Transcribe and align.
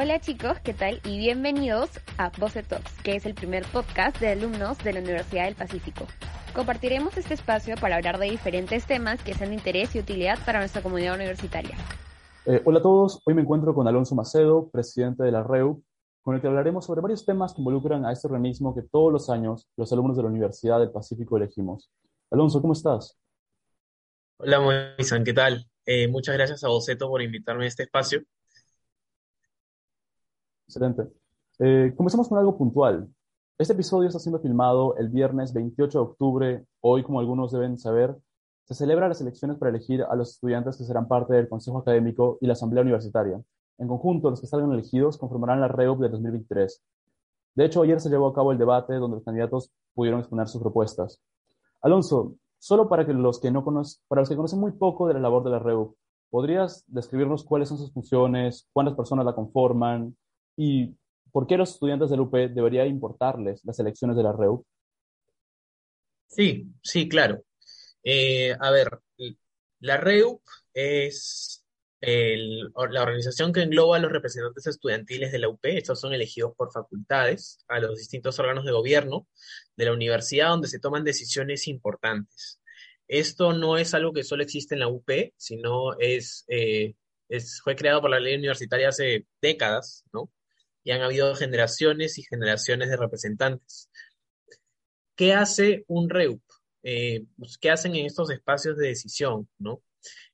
Hola 0.00 0.20
chicos, 0.20 0.60
¿qué 0.60 0.74
tal? 0.74 1.00
Y 1.04 1.18
bienvenidos 1.18 1.90
a 2.18 2.30
Voce 2.38 2.62
Talks, 2.62 3.02
que 3.02 3.16
es 3.16 3.26
el 3.26 3.34
primer 3.34 3.64
podcast 3.64 4.20
de 4.20 4.28
alumnos 4.28 4.78
de 4.78 4.92
la 4.92 5.00
Universidad 5.00 5.46
del 5.46 5.56
Pacífico. 5.56 6.06
Compartiremos 6.54 7.16
este 7.16 7.34
espacio 7.34 7.74
para 7.74 7.96
hablar 7.96 8.20
de 8.20 8.30
diferentes 8.30 8.86
temas 8.86 9.20
que 9.24 9.34
sean 9.34 9.50
de 9.50 9.56
interés 9.56 9.96
y 9.96 9.98
utilidad 9.98 10.38
para 10.46 10.60
nuestra 10.60 10.82
comunidad 10.82 11.16
universitaria. 11.16 11.76
Eh, 12.46 12.62
hola 12.64 12.78
a 12.78 12.82
todos, 12.82 13.20
hoy 13.24 13.34
me 13.34 13.42
encuentro 13.42 13.74
con 13.74 13.88
Alonso 13.88 14.14
Macedo, 14.14 14.70
presidente 14.70 15.24
de 15.24 15.32
la 15.32 15.42
REU, 15.42 15.82
con 16.22 16.36
el 16.36 16.40
que 16.40 16.46
hablaremos 16.46 16.86
sobre 16.86 17.00
varios 17.00 17.26
temas 17.26 17.52
que 17.52 17.60
involucran 17.60 18.06
a 18.06 18.12
este 18.12 18.28
organismo 18.28 18.76
que 18.76 18.82
todos 18.82 19.12
los 19.12 19.28
años 19.28 19.66
los 19.76 19.92
alumnos 19.92 20.16
de 20.16 20.22
la 20.22 20.28
Universidad 20.28 20.78
del 20.78 20.92
Pacífico 20.92 21.38
elegimos. 21.38 21.90
Alonso, 22.30 22.60
¿cómo 22.60 22.74
estás? 22.74 23.18
Hola, 24.36 24.60
Moisan, 24.60 25.24
¿qué 25.24 25.32
tal? 25.32 25.66
Eh, 25.84 26.06
muchas 26.06 26.36
gracias 26.36 26.62
a 26.62 26.68
Boceto 26.68 27.08
por 27.08 27.20
invitarme 27.20 27.64
a 27.64 27.66
este 27.66 27.82
espacio. 27.82 28.22
Excelente. 30.68 31.08
Eh, 31.60 31.94
comenzamos 31.96 32.28
con 32.28 32.36
algo 32.36 32.58
puntual. 32.58 33.08
Este 33.56 33.72
episodio 33.72 34.08
está 34.08 34.18
siendo 34.18 34.38
filmado 34.38 34.96
el 34.98 35.08
viernes 35.08 35.54
28 35.54 35.98
de 35.98 36.04
octubre. 36.04 36.66
Hoy, 36.80 37.02
como 37.02 37.20
algunos 37.20 37.52
deben 37.52 37.78
saber, 37.78 38.14
se 38.64 38.74
celebran 38.74 39.08
las 39.08 39.22
elecciones 39.22 39.56
para 39.56 39.70
elegir 39.70 40.02
a 40.02 40.14
los 40.14 40.32
estudiantes 40.32 40.76
que 40.76 40.84
serán 40.84 41.08
parte 41.08 41.32
del 41.32 41.48
Consejo 41.48 41.78
Académico 41.78 42.36
y 42.42 42.46
la 42.46 42.52
Asamblea 42.52 42.82
Universitaria. 42.82 43.40
En 43.78 43.88
conjunto, 43.88 44.28
los 44.28 44.42
que 44.42 44.46
salgan 44.46 44.70
elegidos 44.70 45.16
conformarán 45.16 45.62
la 45.62 45.68
REUP 45.68 46.00
de 46.00 46.10
2023. 46.10 46.82
De 47.54 47.64
hecho, 47.64 47.80
ayer 47.80 47.98
se 47.98 48.10
llevó 48.10 48.28
a 48.28 48.34
cabo 48.34 48.52
el 48.52 48.58
debate 48.58 48.94
donde 48.94 49.16
los 49.16 49.24
candidatos 49.24 49.72
pudieron 49.94 50.20
exponer 50.20 50.48
sus 50.48 50.60
propuestas. 50.60 51.18
Alonso, 51.80 52.34
Solo 52.60 52.88
para, 52.88 53.06
que 53.06 53.12
los 53.12 53.38
que 53.38 53.52
no 53.52 53.64
para 53.64 54.20
los 54.20 54.28
que 54.28 54.34
conocen 54.34 54.58
muy 54.58 54.72
poco 54.72 55.06
de 55.06 55.14
la 55.14 55.20
labor 55.20 55.44
de 55.44 55.50
la 55.50 55.60
REU, 55.60 55.94
¿podrías 56.28 56.84
describirnos 56.88 57.44
cuáles 57.44 57.68
son 57.68 57.78
sus 57.78 57.92
funciones, 57.92 58.68
cuántas 58.72 58.96
personas 58.96 59.24
la 59.24 59.32
conforman 59.32 60.16
y 60.58 60.96
por 61.30 61.46
qué 61.46 61.56
los 61.56 61.70
estudiantes 61.70 62.10
del 62.10 62.20
UP 62.20 62.34
debería 62.34 62.84
importarles 62.84 63.64
las 63.64 63.78
elecciones 63.78 64.16
de 64.16 64.24
la 64.24 64.32
REU? 64.32 64.66
Sí, 66.26 66.66
sí, 66.82 67.08
claro. 67.08 67.44
Eh, 68.02 68.56
a 68.58 68.70
ver, 68.72 68.88
la 69.78 69.98
REU 69.98 70.42
es 70.74 71.64
la 72.00 73.02
organización 73.02 73.52
que 73.52 73.62
engloba 73.62 73.96
a 73.96 74.00
los 74.00 74.10
representantes 74.10 74.66
estudiantiles 74.66 75.30
de 75.30 75.38
la 75.38 75.48
UP. 75.48 75.60
Estos 75.62 76.00
son 76.00 76.12
elegidos 76.12 76.54
por 76.56 76.72
facultades 76.72 77.60
a 77.68 77.78
los 77.78 77.96
distintos 77.96 78.36
órganos 78.40 78.64
de 78.64 78.72
gobierno 78.72 79.28
de 79.76 79.84
la 79.84 79.92
universidad 79.92 80.48
donde 80.48 80.66
se 80.66 80.80
toman 80.80 81.04
decisiones 81.04 81.68
importantes. 81.68 82.60
Esto 83.06 83.52
no 83.52 83.78
es 83.78 83.94
algo 83.94 84.12
que 84.12 84.24
solo 84.24 84.42
existe 84.42 84.74
en 84.74 84.80
la 84.80 84.88
UP, 84.88 85.08
sino 85.36 85.96
es, 86.00 86.44
eh, 86.48 86.96
es, 87.28 87.60
fue 87.62 87.76
creado 87.76 88.00
por 88.00 88.10
la 88.10 88.18
ley 88.18 88.34
universitaria 88.34 88.88
hace 88.88 89.24
décadas, 89.40 90.04
¿no? 90.12 90.28
Y 90.88 90.90
han 90.90 91.02
habido 91.02 91.34
generaciones 91.34 92.16
y 92.16 92.22
generaciones 92.22 92.88
de 92.88 92.96
representantes. 92.96 93.90
¿Qué 95.14 95.34
hace 95.34 95.84
un 95.86 96.08
REUP? 96.08 96.40
Eh, 96.82 97.26
pues, 97.36 97.58
¿Qué 97.58 97.70
hacen 97.70 97.94
en 97.94 98.06
estos 98.06 98.30
espacios 98.30 98.78
de 98.78 98.88
decisión, 98.88 99.50
¿no? 99.58 99.82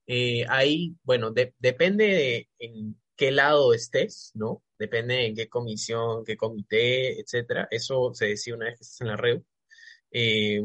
Eh, 0.06 0.46
ahí, 0.48 0.94
bueno, 1.02 1.33
depende 1.33 2.05
de 2.05 2.48
en 2.61 2.96
qué 3.16 3.33
lado 3.33 3.74
estés, 3.74 4.30
¿no? 4.34 4.62
Depende 4.78 5.27
en 5.27 5.34
qué 5.34 5.48
comisión, 5.48 6.24
qué 6.24 6.36
comité, 6.36 7.18
etcétera. 7.20 7.66
Eso 7.68 8.14
se 8.14 8.27
decide 8.27 8.55
una 8.55 8.66
vez 8.66 8.78
que 8.78 8.84
estás 8.84 9.00
en 9.00 9.08
la 9.08 9.16
red. 9.16 9.42
Eh, 10.12 10.62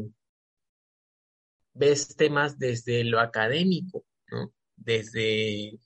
ves 1.74 2.14
temas 2.14 2.60
desde 2.60 3.02
lo 3.02 3.18
académico, 3.18 4.04
¿no? 4.30 4.52
Desde 4.76 5.80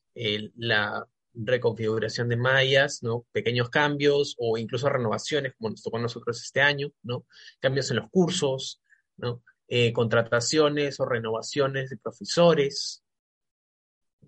la 0.56 1.08
reconfiguración 1.34 2.28
de 2.28 2.36
mallas, 2.36 3.02
¿no? 3.02 3.26
Pequeños 3.32 3.68
cambios 3.70 4.36
o 4.38 4.56
incluso 4.56 4.88
renovaciones, 4.88 5.54
como 5.58 5.70
nos 5.70 5.82
tocó 5.82 5.98
a 5.98 6.02
nosotros 6.02 6.40
este 6.42 6.60
año, 6.60 6.90
¿no? 7.02 7.26
Cambios 7.60 7.90
en 7.90 7.96
los 7.96 8.10
cursos, 8.10 8.80
¿no? 9.16 9.42
Eh, 9.66 9.92
contrataciones 9.92 11.00
o 11.00 11.06
renovaciones 11.06 11.90
de 11.90 11.96
profesores, 11.96 13.02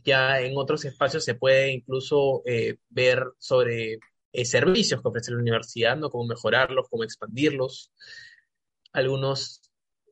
ya 0.05 0.41
en 0.41 0.57
otros 0.57 0.85
espacios 0.85 1.25
se 1.25 1.35
puede 1.35 1.73
incluso 1.73 2.43
eh, 2.47 2.79
ver 2.89 3.25
sobre 3.39 3.99
eh, 4.33 4.45
servicios 4.45 5.03
que 5.03 5.09
ofrece 5.09 5.33
la 5.33 5.39
universidad, 5.39 5.97
¿no? 5.97 6.11
Cómo 6.11 6.27
mejorarlos, 6.27 6.89
cómo 6.89 7.05
expandirlos. 7.05 7.93
Algunos 8.93 9.61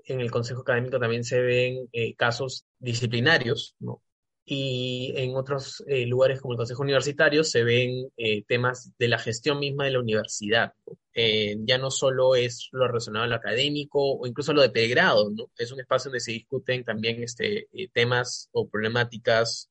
en 0.05 0.21
el 0.21 0.31
Consejo 0.31 0.63
Académico 0.63 0.99
también 0.99 1.25
se 1.25 1.41
ven 1.41 1.89
casos 2.17 2.67
disciplinarios, 2.79 3.75
¿no? 3.79 4.03
Y 4.47 5.15
en 5.17 5.37
otros 5.37 5.83
lugares 5.87 6.41
como 6.41 6.53
el 6.53 6.59
Consejo 6.59 6.83
Universitario 6.83 7.45
se 7.45 7.65
ven 7.65 8.11
temas 8.47 8.93
de 8.99 9.09
la 9.09 9.19
gestión 9.19 9.59
misma 9.59 9.87
de 9.87 9.93
la 9.93 10.01
universidad. 10.01 10.73
ya 11.15 11.79
no 11.79 11.91
solo 11.91 12.35
es 12.35 12.69
lo 12.73 12.87
relacionado 12.87 13.25
al 13.25 13.33
académico 13.33 14.19
o 14.19 14.27
incluso 14.27 14.53
lo 14.53 14.61
de 14.61 14.69
pregrado, 14.69 15.31
¿no? 15.31 15.51
Es 15.57 15.73
un 15.73 15.81
espacio 15.81 16.11
donde 16.11 16.21
se 16.21 16.33
discuten 16.33 16.85
también 16.85 17.23
este, 17.23 17.69
temas 17.95 18.51
o 18.53 18.69
problemáticas 18.69 19.71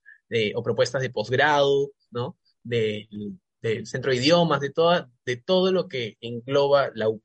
o 0.55 0.63
propuestas 0.63 1.03
de 1.03 1.11
posgrado, 1.11 1.91
¿no? 2.09 2.37
del 3.63 3.87
centro 3.87 4.11
de 4.11 4.17
idiomas, 4.17 4.59
de, 4.59 4.71
toda, 4.71 5.09
de 5.25 5.37
todo 5.37 5.71
lo 5.71 5.87
que 5.87 6.17
engloba 6.21 6.91
la 6.95 7.09
UP, 7.09 7.23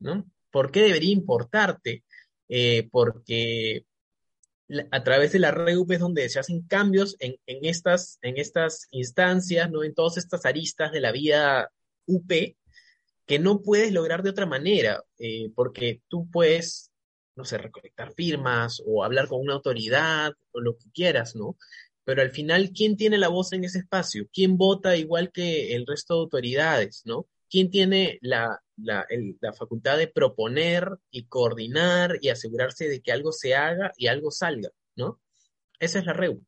¿no? 0.00 0.26
¿Por 0.50 0.70
qué 0.70 0.82
debería 0.82 1.12
importarte? 1.12 2.04
Eh, 2.48 2.88
porque 2.90 3.84
a 4.90 5.04
través 5.04 5.32
de 5.32 5.38
la 5.38 5.52
red 5.52 5.76
UP 5.76 5.92
es 5.92 6.00
donde 6.00 6.28
se 6.28 6.38
hacen 6.38 6.62
cambios 6.66 7.16
en, 7.20 7.36
estas, 7.46 8.18
instancias, 8.90 9.70
¿no? 9.70 9.84
En 9.84 9.94
todas 9.94 10.16
estas 10.16 10.44
aristas 10.44 10.92
de 10.92 11.00
la 11.00 11.12
vida 11.12 11.70
UP 12.06 12.32
que 13.26 13.38
no 13.38 13.62
puedes 13.62 13.92
lograr 13.92 14.22
de 14.22 14.30
otra 14.30 14.46
manera, 14.46 15.02
eh, 15.18 15.50
porque 15.54 16.02
tú 16.08 16.28
puedes, 16.30 16.92
no 17.34 17.44
sé, 17.44 17.58
recolectar 17.58 18.12
firmas 18.12 18.82
o 18.86 19.04
hablar 19.04 19.28
con 19.28 19.40
una 19.40 19.54
autoridad 19.54 20.32
o 20.52 20.60
lo 20.60 20.76
que 20.76 20.90
quieras, 20.92 21.34
¿no? 21.34 21.56
pero 22.06 22.22
al 22.22 22.30
final, 22.30 22.70
¿quién 22.70 22.96
tiene 22.96 23.18
la 23.18 23.26
voz 23.26 23.52
en 23.52 23.64
ese 23.64 23.80
espacio? 23.80 24.28
¿Quién 24.32 24.56
vota 24.56 24.96
igual 24.96 25.32
que 25.32 25.74
el 25.74 25.84
resto 25.84 26.14
de 26.14 26.20
autoridades, 26.20 27.02
no? 27.04 27.26
¿Quién 27.56 27.70
tiene 27.70 28.18
la, 28.20 28.60
facultad 29.56 29.96
de 29.96 30.08
proponer 30.08 30.98
y 31.10 31.24
coordinar 31.24 32.18
y 32.20 32.28
asegurarse 32.28 32.86
de 32.86 33.00
que 33.00 33.12
algo 33.12 33.32
se 33.32 33.54
haga 33.54 33.92
y 33.96 34.08
algo 34.08 34.30
salga, 34.30 34.68
¿no? 34.94 35.22
Esa 35.80 36.00
es 36.00 36.04
la 36.04 36.12
REU. 36.12 36.42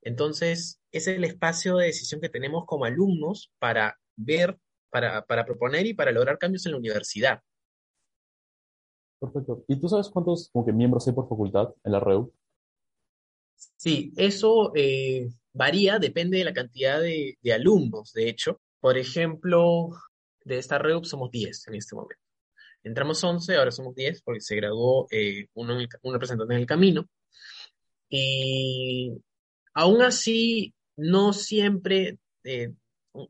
Entonces, 0.00 0.80
ese 0.92 1.10
es 1.10 1.16
el 1.18 1.24
espacio 1.24 1.76
de 1.76 1.88
decisión 1.88 2.22
que 2.22 2.30
tenemos 2.30 2.64
como 2.64 2.86
alumnos 2.86 3.52
para 3.58 4.00
ver, 4.16 4.58
para, 4.88 5.26
proponer 5.26 5.84
y 5.84 5.92
para 5.92 6.10
lograr 6.10 6.38
cambios 6.38 6.64
en 6.64 6.72
la 6.72 6.78
universidad. 6.78 7.42
Perfecto. 9.18 9.62
¿Y 9.68 9.78
tú 9.78 9.90
sabes 9.90 10.08
cuántos 10.08 10.50
miembros 10.72 11.06
hay 11.06 11.12
por 11.12 11.28
facultad 11.28 11.74
en 11.84 11.92
la 11.92 12.00
REU? 12.00 12.32
Sí, 13.76 14.14
eso 14.16 14.72
eh, 14.74 15.28
varía, 15.52 15.98
depende 15.98 16.38
de 16.38 16.44
la 16.44 16.54
cantidad 16.54 16.98
de, 16.98 17.36
alumnos, 17.52 18.14
de 18.14 18.30
hecho. 18.30 18.58
Por 18.80 18.96
ejemplo, 18.96 19.90
de 20.44 20.58
esta 20.58 20.78
REUP 20.78 21.04
somos 21.04 21.30
10 21.30 21.68
en 21.68 21.74
este 21.74 21.94
momento. 21.94 22.22
Entramos 22.82 23.22
11, 23.22 23.56
ahora 23.56 23.70
somos 23.70 23.94
10 23.94 24.22
porque 24.22 24.40
se 24.40 24.56
graduó 24.56 25.06
eh, 25.10 25.48
uno 25.54 25.76
un 26.02 26.12
representante 26.12 26.54
en 26.54 26.60
el 26.60 26.66
camino. 26.66 27.08
Y 28.08 29.12
aún 29.74 30.02
así, 30.02 30.74
no 30.96 31.32
siempre, 31.32 32.18
eh, 32.44 32.72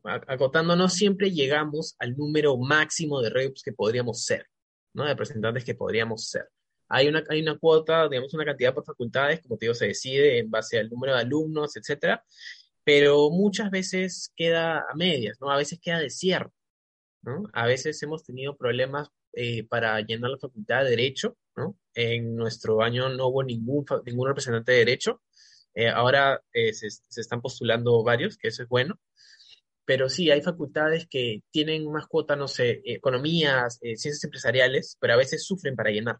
acotando, 0.03 0.75
no 0.75 0.89
siempre 0.89 1.31
llegamos 1.31 1.95
al 1.99 2.15
número 2.15 2.57
máximo 2.57 3.21
de 3.21 3.29
REUPs 3.29 3.61
que 3.63 3.73
podríamos 3.73 4.23
ser, 4.23 4.47
¿no? 4.93 5.03
De 5.03 5.09
representantes 5.09 5.63
que 5.65 5.75
podríamos 5.75 6.29
ser. 6.29 6.47
Hay 6.87 7.07
una, 7.07 7.23
hay 7.29 7.41
una 7.41 7.57
cuota, 7.57 8.09
digamos, 8.09 8.33
una 8.33 8.45
cantidad 8.45 8.73
por 8.73 8.85
facultades, 8.85 9.41
como 9.41 9.57
te 9.57 9.65
digo, 9.65 9.73
se 9.73 9.87
decide 9.87 10.39
en 10.39 10.49
base 10.49 10.79
al 10.79 10.89
número 10.89 11.13
de 11.13 11.21
alumnos, 11.21 11.75
etcétera, 11.77 12.23
pero 12.83 13.29
muchas 13.29 13.69
veces 13.71 14.31
queda 14.35 14.79
a 14.89 14.95
medias, 14.95 15.37
¿no? 15.39 15.51
A 15.51 15.57
veces 15.57 15.79
queda 15.81 15.99
desierto, 15.99 16.53
A 17.53 17.67
veces 17.67 18.01
hemos 18.03 18.23
tenido 18.23 18.57
problemas 18.57 19.09
eh, 19.33 19.63
para 19.67 19.99
llenar 20.01 20.31
la 20.31 20.37
facultad 20.37 20.83
de 20.83 20.91
Derecho, 20.91 21.37
¿no? 21.55 21.77
En 21.93 22.35
nuestro 22.35 22.81
año 22.81 23.09
no 23.09 23.27
hubo 23.27 23.43
ningún, 23.43 23.85
ningún 24.05 24.27
representante 24.27 24.71
de 24.71 24.79
Derecho, 24.79 25.21
eh, 25.73 25.87
ahora 25.87 26.41
eh, 26.51 26.73
se, 26.73 26.89
se, 26.89 27.21
están 27.21 27.41
postulando 27.41 28.03
varios, 28.03 28.37
que 28.37 28.49
eso 28.49 28.63
es 28.63 28.69
bueno, 28.69 28.99
pero 29.85 30.09
sí, 30.09 30.31
hay 30.31 30.41
facultades 30.41 31.07
que 31.07 31.43
tienen 31.51 31.89
más 31.91 32.07
cuota, 32.07 32.35
no 32.35 32.47
sé, 32.47 32.81
economías, 32.85 33.79
ciencias 33.79 34.23
empresariales, 34.23 34.97
pero 34.99 35.13
a 35.13 35.17
veces 35.17 35.45
sufren 35.45 35.75
para 35.75 35.91
llenar 35.91 36.19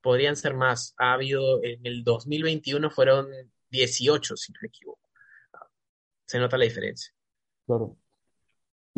podrían 0.00 0.36
ser 0.36 0.54
más. 0.54 0.94
Ha 0.98 1.12
habido, 1.12 1.62
en 1.62 1.84
el 1.84 2.04
2021 2.04 2.90
fueron 2.90 3.28
18, 3.70 4.36
si 4.36 4.52
no 4.52 4.58
me 4.62 4.68
equivoco. 4.68 5.10
Se 6.26 6.38
nota 6.38 6.58
la 6.58 6.64
diferencia. 6.64 7.12
Claro. 7.66 7.96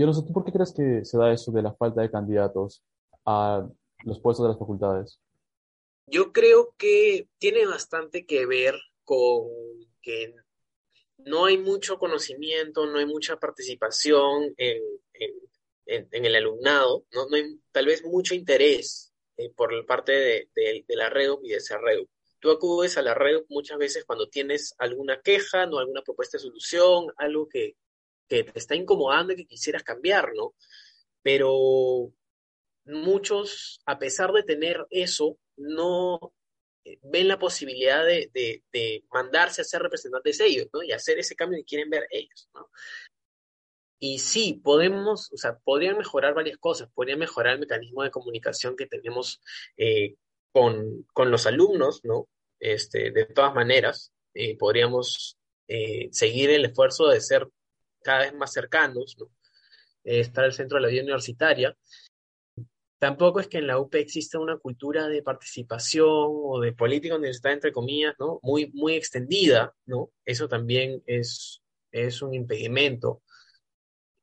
Y 0.00 0.02
Alonso, 0.02 0.24
¿tú 0.24 0.32
por 0.32 0.46
qué 0.46 0.52
crees 0.52 0.72
que 0.72 1.04
se 1.04 1.18
da 1.18 1.30
eso 1.30 1.52
de 1.52 1.60
la 1.60 1.74
falta 1.74 2.00
de 2.00 2.10
candidatos 2.10 2.82
a 3.26 3.68
los 4.02 4.18
puestos 4.18 4.44
de 4.44 4.48
las 4.48 4.58
facultades? 4.58 5.20
Yo 6.06 6.32
creo 6.32 6.74
que 6.78 7.28
tiene 7.36 7.66
bastante 7.66 8.24
que 8.24 8.46
ver 8.46 8.76
con 9.04 9.46
que 10.00 10.34
no 11.18 11.44
hay 11.44 11.58
mucho 11.58 11.98
conocimiento, 11.98 12.86
no 12.86 12.98
hay 12.98 13.04
mucha 13.04 13.36
participación 13.36 14.54
en, 14.56 14.82
el 15.84 16.34
alumnado, 16.34 17.04
¿no? 17.12 17.26
hay 17.36 17.60
tal 17.70 17.84
vez 17.84 18.02
mucho 18.02 18.34
interés 18.34 19.12
eh, 19.36 19.50
por 19.54 19.84
parte 19.84 20.48
de, 20.54 20.84
la 20.88 21.10
red 21.10 21.28
y 21.42 21.50
de 21.50 21.56
esa 21.56 21.76
red. 21.76 21.98
Tú 22.38 22.50
acudes 22.50 22.96
a 22.96 23.02
la 23.02 23.12
red 23.12 23.42
muchas 23.50 23.76
veces 23.76 24.06
cuando 24.06 24.30
tienes 24.30 24.74
alguna 24.78 25.20
queja, 25.20 25.66
no 25.66 25.78
alguna 25.78 26.00
propuesta 26.00 26.38
de 26.38 26.44
solución, 26.44 27.08
algo 27.18 27.46
que, 27.50 27.76
que 28.30 28.44
te 28.44 28.58
está 28.58 28.76
incomodando 28.76 29.32
y 29.32 29.36
que 29.36 29.46
quisieras 29.46 29.82
cambiar, 29.82 30.30
¿no? 30.34 30.54
Pero 31.22 32.12
muchos, 32.84 33.82
a 33.84 33.98
pesar 33.98 34.32
de 34.32 34.44
tener 34.44 34.86
eso, 34.90 35.36
no 35.56 36.32
eh, 36.84 36.98
ven 37.02 37.26
la 37.28 37.38
posibilidad 37.38 38.06
de, 38.06 38.30
de, 38.32 39.04
mandarse 39.12 39.60
a 39.60 39.64
ser 39.64 39.82
representantes 39.82 40.38
ellos, 40.40 40.68
¿no? 40.72 40.82
Y 40.82 40.92
hacer 40.92 41.18
ese 41.18 41.34
cambio 41.34 41.58
que 41.58 41.64
quieren 41.64 41.90
ver 41.90 42.06
ellos, 42.10 42.48
¿no? 42.54 42.70
Y 43.98 44.20
sí, 44.20 44.60
podemos, 44.64 45.30
o 45.32 45.36
sea, 45.36 45.58
podrían 45.58 45.98
mejorar 45.98 46.32
varias 46.32 46.56
cosas, 46.56 46.88
podrían 46.94 47.18
mejorar 47.18 47.54
el 47.54 47.60
mecanismo 47.60 48.02
de 48.02 48.10
comunicación 48.10 48.76
que 48.76 48.86
tenemos 48.86 49.42
eh, 49.76 50.14
con, 50.52 51.04
con, 51.12 51.30
los 51.30 51.46
alumnos, 51.46 52.00
¿no? 52.04 52.28
Este, 52.60 53.10
de 53.10 53.26
todas 53.26 53.54
maneras, 53.54 54.12
eh, 54.34 54.56
podríamos 54.56 55.36
seguir 56.10 56.50
el 56.50 56.64
esfuerzo 56.64 57.06
de 57.06 57.20
ser 57.20 57.46
cada 58.02 58.20
vez 58.20 58.34
más 58.34 58.52
cercanos, 58.52 59.16
¿no? 59.18 59.30
estar 60.02 60.44
al 60.44 60.52
centro 60.52 60.78
de 60.78 60.82
la 60.82 60.88
vida 60.88 61.02
universitaria 61.02 61.76
Tampoco 63.00 63.40
es 63.40 63.48
que 63.48 63.56
en 63.56 63.66
la 63.66 63.78
UP 63.78 63.94
exista 63.94 64.38
una 64.38 64.58
cultura 64.58 65.08
de 65.08 65.22
participación 65.22 66.06
o 66.06 66.60
de 66.60 66.74
política 66.74 67.16
universitaria, 67.16 67.54
entre 67.54 67.72
comillas, 67.72 68.14
¿no? 68.18 68.40
Muy, 68.42 68.70
muy 68.74 68.92
extendida, 68.92 69.74
¿no? 69.86 70.12
Eso 70.26 70.48
también 70.48 71.02
es, 71.06 71.62
es 71.92 72.20
un 72.20 72.34
impedimento. 72.34 73.22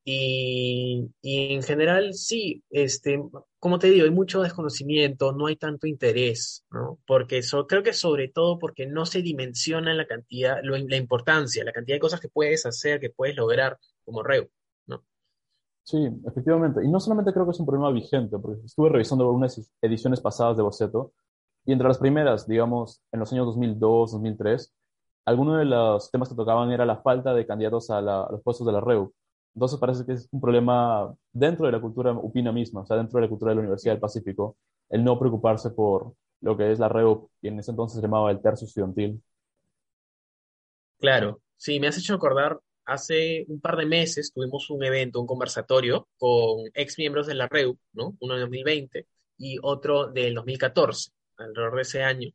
Y, 0.10 1.12
en 1.22 1.62
general, 1.64 2.14
sí, 2.14 2.64
este, 2.70 3.22
como 3.60 3.78
te 3.78 3.90
digo, 3.90 4.06
hay 4.06 4.12
mucho 4.12 4.42
desconocimiento, 4.42 5.34
no 5.34 5.48
hay 5.48 5.58
tanto 5.58 5.86
interés, 5.86 6.64
¿no? 6.72 6.98
Porque 7.06 7.42
creo 7.68 7.84
que 7.84 7.92
sobre 7.92 8.30
todo 8.30 8.58
porque 8.58 8.88
no 8.88 9.06
se 9.06 9.22
dimensiona 9.22 9.94
la 9.94 10.08
cantidad, 10.08 10.60
la 10.64 10.96
importancia, 10.96 11.66
la 11.66 11.74
cantidad 11.74 11.98
de 11.98 12.00
cosas 12.00 12.22
que 12.22 12.30
puedes 12.30 12.66
hacer, 12.66 13.02
que 13.02 13.10
puedes 13.10 13.36
lograr 13.36 13.78
como 14.06 14.24
REU. 14.24 14.50
Sí, 15.84 15.98
efectivamente. 16.26 16.84
Y 16.84 16.88
no 16.90 17.00
solamente 17.00 17.32
creo 17.32 17.46
que 17.46 17.52
es 17.52 17.60
un 17.60 17.66
problema 17.66 17.92
vigente, 17.92 18.38
porque 18.40 18.66
estuve 18.66 18.90
revisando 18.90 19.26
algunas 19.26 19.72
ediciones 19.82 20.20
pasadas 20.20 20.58
de 20.58 20.64
Boceto, 20.64 21.14
y 21.66 21.74
entre 21.74 21.88
las 21.88 21.98
primeras, 21.98 22.48
digamos, 22.48 23.02
en 23.12 23.20
los 23.22 23.32
años 23.34 23.46
2002, 23.46 24.12
2003, 24.12 24.74
algunos 25.26 25.60
de 25.60 25.66
los 25.66 26.12
temas 26.12 26.30
que 26.30 26.36
tocaban 26.36 26.72
era 26.72 26.86
la 26.86 26.98
falta 26.98 27.34
de 27.34 27.46
candidatos 27.46 27.90
a, 27.90 28.02
los 28.02 28.42
puestos 28.42 28.66
de 28.68 28.74
la 28.74 28.82
REU. 28.82 29.14
Entonces 29.56 29.80
parece 29.80 30.06
que 30.06 30.14
es 30.14 30.28
un 30.32 30.42
problema 30.42 31.14
dentro 31.32 31.66
de 31.66 31.72
la 31.72 31.82
cultura 31.82 32.12
upina 32.14 32.52
misma, 32.52 32.82
o 32.82 32.86
sea, 32.86 32.98
dentro 32.98 33.20
de 33.20 33.26
la 33.26 33.30
cultura 33.30 33.52
de 33.52 33.56
la 33.56 33.62
Universidad 33.62 33.94
del 33.94 34.02
Pacífico, 34.02 34.58
el 34.90 35.04
no 35.04 35.18
preocuparse 35.18 35.72
por 35.72 36.14
lo 36.42 36.56
que 36.56 36.72
es 36.72 36.80
la 36.80 36.90
REU, 36.90 37.30
y 37.42 37.48
en 37.48 37.60
ese 37.60 37.72
entonces 37.72 37.96
se 38.00 38.02
llamaba 38.02 38.30
el 38.32 38.42
tercio 38.42 38.66
estudiantil. 38.66 39.22
Claro, 41.00 41.42
sí, 41.58 41.80
me 41.80 41.88
has 41.88 41.98
hecho 41.98 42.14
acordar 42.14 42.60
hace 42.88 43.46
un 43.50 43.60
par 43.60 43.76
de 43.76 43.86
meses 43.86 44.32
tuvimos 44.34 44.70
un 44.70 44.84
evento, 44.84 45.20
un 45.20 45.28
conversatorio 45.28 46.08
con 46.18 46.66
ex 46.74 46.98
miembros 46.98 47.28
de 47.28 47.36
la 47.36 47.48
REU, 47.48 47.78
¿no? 47.94 48.16
Uno 48.20 48.36
de 48.36 48.42
2020 48.42 49.08
y 49.38 49.58
otro 49.62 50.08
del 50.08 50.34
2014, 50.34 51.12
alrededor 51.38 51.76
de 51.76 51.82
ese 51.82 52.04
año. 52.04 52.30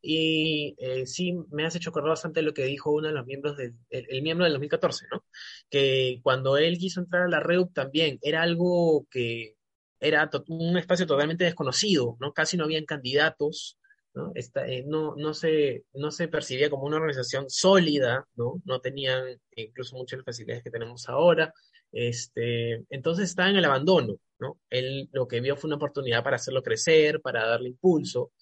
Y 0.00 0.76
eh, 0.78 1.06
sí, 1.06 1.34
me 1.50 1.66
has 1.66 1.74
hecho 1.74 1.90
acordar 1.90 2.10
bastante 2.10 2.42
lo 2.42 2.54
que 2.54 2.64
dijo 2.64 2.90
uno 2.90 3.08
de 3.08 3.14
los 3.14 3.26
miembros 3.26 3.56
del 3.56 3.74
el, 3.90 4.22
miembro 4.22 4.44
del 4.44 4.52
2014, 4.54 5.06
¿no? 5.10 5.24
Que 5.68 6.20
cuando 6.22 6.56
él 6.56 6.78
quiso 6.78 7.00
entrar 7.00 7.24
a 7.24 7.28
la 7.28 7.40
REU 7.40 7.68
también 7.68 8.18
era 8.22 8.42
algo 8.42 9.06
que 9.10 9.56
era 10.00 10.30
un 10.48 10.78
espacio 10.78 11.06
totalmente 11.06 11.44
desconocido, 11.44 12.16
¿no? 12.20 12.32
Casi 12.32 12.56
no 12.56 12.64
habían 12.64 12.84
candidatos, 12.84 13.78
¿no? 14.14 14.32
Eh, 14.34 14.84
no, 14.86 15.14
no, 15.16 15.34
se, 15.34 15.84
no 15.94 16.10
se 16.10 16.28
percibía 16.28 16.70
como 16.70 16.84
una 16.84 16.96
organización 16.96 17.50
sólida, 17.50 18.26
¿no? 18.36 18.62
No 18.64 18.80
tenían 18.80 19.40
incluso 19.56 19.96
muchas 19.96 20.22
facilidades 20.24 20.62
que 20.62 20.70
tenemos 20.70 21.08
ahora. 21.08 21.52
Este, 21.90 22.84
entonces 22.90 23.30
estaba 23.30 23.50
en 23.50 23.56
el 23.56 23.64
abandono, 23.64 24.16
¿no? 24.38 24.60
Él 24.70 25.08
lo 25.12 25.26
que 25.26 25.40
vio 25.40 25.56
fue 25.56 25.68
una 25.68 25.76
oportunidad 25.76 26.22
para 26.22 26.36
hacerlo 26.36 26.62
crecer, 26.62 27.20
para 27.20 27.46
darle 27.46 27.70
impulso. 27.70 28.32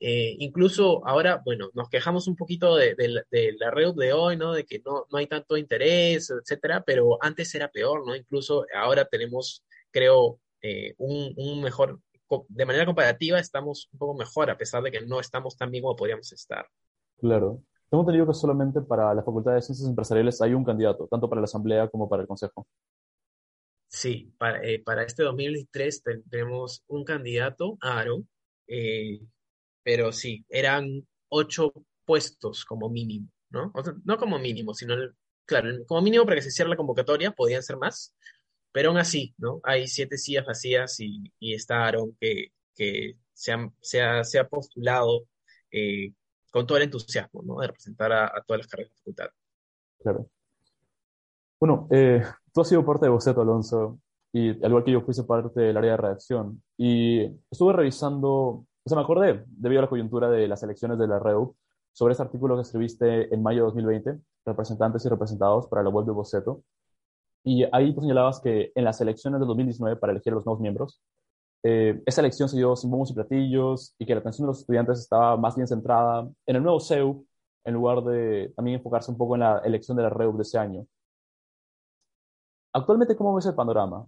Eh, 0.00 0.36
incluso 0.38 1.04
ahora, 1.06 1.42
bueno, 1.44 1.70
nos 1.74 1.88
quejamos 1.88 2.28
un 2.28 2.36
poquito 2.36 2.76
de, 2.76 2.94
la 3.58 3.70
red 3.70 3.94
de 3.94 4.12
hoy, 4.12 4.36
¿no? 4.36 4.52
De 4.52 4.64
que 4.64 4.80
no, 4.84 5.06
no 5.10 5.18
hay 5.18 5.26
tanto 5.26 5.56
interés, 5.56 6.30
etcétera, 6.30 6.84
pero 6.86 7.18
antes 7.20 7.54
era 7.54 7.68
peor, 7.68 8.06
¿no? 8.06 8.14
Incluso 8.14 8.64
ahora 8.74 9.04
tenemos, 9.06 9.64
creo, 9.90 10.38
eh, 10.62 10.94
un, 10.98 11.34
un, 11.36 11.62
mejor 11.62 12.00
de 12.48 12.66
manera 12.66 12.84
comparativa 12.86 13.38
estamos 13.38 13.88
un 13.92 13.98
poco 13.98 14.14
mejor, 14.14 14.50
a 14.50 14.58
pesar 14.58 14.82
de 14.82 14.90
que 14.90 15.00
no 15.00 15.18
estamos 15.18 15.56
tan 15.56 15.70
bien 15.70 15.82
como 15.82 15.96
podríamos 15.96 16.32
estar. 16.32 16.66
Claro. 17.18 17.62
Tengo 17.90 18.02
entendido 18.02 18.26
que 18.26 18.34
solamente 18.34 18.82
para 18.82 19.14
la 19.14 19.22
Facultad 19.22 19.54
de 19.54 19.62
Ciencias 19.62 19.88
Empresariales 19.88 20.40
hay 20.42 20.52
un 20.52 20.64
candidato, 20.64 21.08
tanto 21.10 21.28
para 21.28 21.40
la 21.40 21.46
Asamblea 21.46 21.88
como 21.88 22.08
para 22.08 22.22
el 22.22 22.28
Consejo. 22.28 22.66
Sí, 23.88 24.30
para, 24.36 24.62
eh, 24.62 24.82
para 24.84 25.04
este 25.04 25.22
2023 25.22 26.02
tenemos 26.28 26.84
un 26.86 27.04
candidato, 27.04 27.78
Aro, 27.80 28.24
eh, 28.66 29.20
pero 29.88 30.12
sí, 30.12 30.44
eran 30.50 31.08
ocho 31.30 31.72
puestos 32.04 32.66
como 32.66 32.90
mínimo, 32.90 33.30
¿no? 33.48 33.72
no 34.04 34.18
como 34.18 34.38
mínimo, 34.38 34.74
sino, 34.74 34.94
claro, 35.46 35.70
como 35.86 36.02
mínimo 36.02 36.24
para 36.24 36.36
que 36.36 36.42
se 36.42 36.50
cierre 36.50 36.68
la 36.68 36.76
convocatoria, 36.76 37.30
podían 37.30 37.62
ser 37.62 37.78
más, 37.78 38.14
pero 38.70 38.90
aún 38.90 38.98
así, 38.98 39.34
¿no? 39.38 39.60
Hay 39.62 39.88
siete 39.88 40.18
sillas 40.18 40.44
vacías 40.44 41.00
y, 41.00 41.32
y 41.38 41.54
está 41.54 41.86
Aaron 41.86 42.14
que, 42.20 42.48
que 42.74 43.16
se, 43.32 43.52
ha, 44.02 44.48
postulado 44.50 45.22
eh, 45.70 46.12
con 46.50 46.66
todo 46.66 46.76
el 46.76 46.84
entusiasmo, 46.84 47.42
¿no? 47.42 47.58
De 47.60 47.68
representar 47.68 48.12
a, 48.12 48.44
todas 48.46 48.58
las 48.58 48.66
carreras 48.66 48.90
de 48.90 48.98
facultad. 48.98 49.30
Claro. 50.00 50.28
Bueno, 51.58 51.88
eh, 51.92 52.22
tú 52.52 52.60
has 52.60 52.68
sido 52.68 52.84
parte 52.84 53.06
de 53.06 53.10
Boceto, 53.10 53.40
Alonso, 53.40 53.98
y 54.34 54.50
al 54.50 54.68
igual 54.68 54.84
que 54.84 54.92
yo 54.92 55.00
fuiste 55.00 55.24
parte 55.24 55.58
del 55.62 55.78
área 55.78 55.92
de 55.92 55.96
redacción. 55.96 56.62
Y 56.76 57.22
estuve 57.50 57.72
revisando, 57.72 58.66
o 58.88 58.90
sea, 58.90 58.96
me 58.96 59.02
acordé, 59.02 59.44
debido 59.48 59.80
a 59.80 59.82
la 59.82 59.88
coyuntura 59.90 60.30
de 60.30 60.48
las 60.48 60.62
elecciones 60.62 60.98
de 60.98 61.06
la 61.06 61.18
REU, 61.18 61.54
sobre 61.92 62.14
ese 62.14 62.22
artículo 62.22 62.56
que 62.56 62.62
escribiste 62.62 63.34
en 63.34 63.42
mayo 63.42 63.58
de 63.58 63.64
2020, 63.66 64.18
representantes 64.46 65.04
y 65.04 65.08
representados 65.10 65.66
para 65.66 65.82
la 65.82 65.90
web 65.90 66.06
de 66.06 66.12
Boceto, 66.12 66.62
y 67.44 67.64
ahí 67.70 67.94
tú 67.94 68.00
señalabas 68.00 68.40
que 68.40 68.72
en 68.74 68.84
las 68.84 68.98
elecciones 69.02 69.40
de 69.40 69.46
2019 69.46 69.96
para 69.96 70.12
elegir 70.12 70.32
a 70.32 70.36
los 70.36 70.46
nuevos 70.46 70.62
miembros, 70.62 71.02
eh, 71.62 72.02
esa 72.06 72.22
elección 72.22 72.48
se 72.48 72.56
dio 72.56 72.74
sin 72.76 72.90
bombos 72.90 73.10
y 73.10 73.14
platillos 73.14 73.94
y 73.98 74.06
que 74.06 74.14
la 74.14 74.20
atención 74.20 74.46
de 74.46 74.52
los 74.52 74.60
estudiantes 74.60 75.00
estaba 75.00 75.36
más 75.36 75.54
bien 75.54 75.68
centrada 75.68 76.26
en 76.46 76.56
el 76.56 76.62
nuevo 76.62 76.80
CEU 76.80 77.26
en 77.64 77.74
lugar 77.74 78.02
de 78.04 78.54
también 78.56 78.78
enfocarse 78.78 79.10
un 79.10 79.18
poco 79.18 79.34
en 79.34 79.40
la 79.40 79.58
elección 79.58 79.98
de 79.98 80.04
la 80.04 80.08
REU 80.08 80.34
de 80.34 80.42
ese 80.42 80.56
año. 80.56 80.86
Actualmente, 82.72 83.16
¿cómo 83.16 83.34
ves 83.34 83.44
el 83.44 83.54
panorama? 83.54 84.06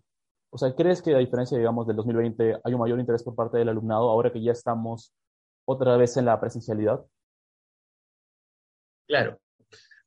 O 0.51 0.59
sea, 0.59 0.75
¿crees 0.75 1.01
que 1.01 1.15
a 1.15 1.19
diferencia, 1.19 1.57
digamos, 1.57 1.87
del 1.87 1.97
2020 1.97 2.61
hay 2.63 2.75
un 2.75 2.81
mayor 2.81 2.99
interés 2.99 3.23
por 3.23 3.35
parte 3.35 3.59
del 3.59 3.69
alumnado 3.69 4.11
ahora 4.11 4.33
que 4.33 4.43
ya 4.43 4.53
estamos 4.53 5.13
otra 5.65 5.97
vez 5.97 6.17
en 6.17 6.25
la 6.25 6.41
presencialidad? 6.41 7.05
Claro, 9.07 9.41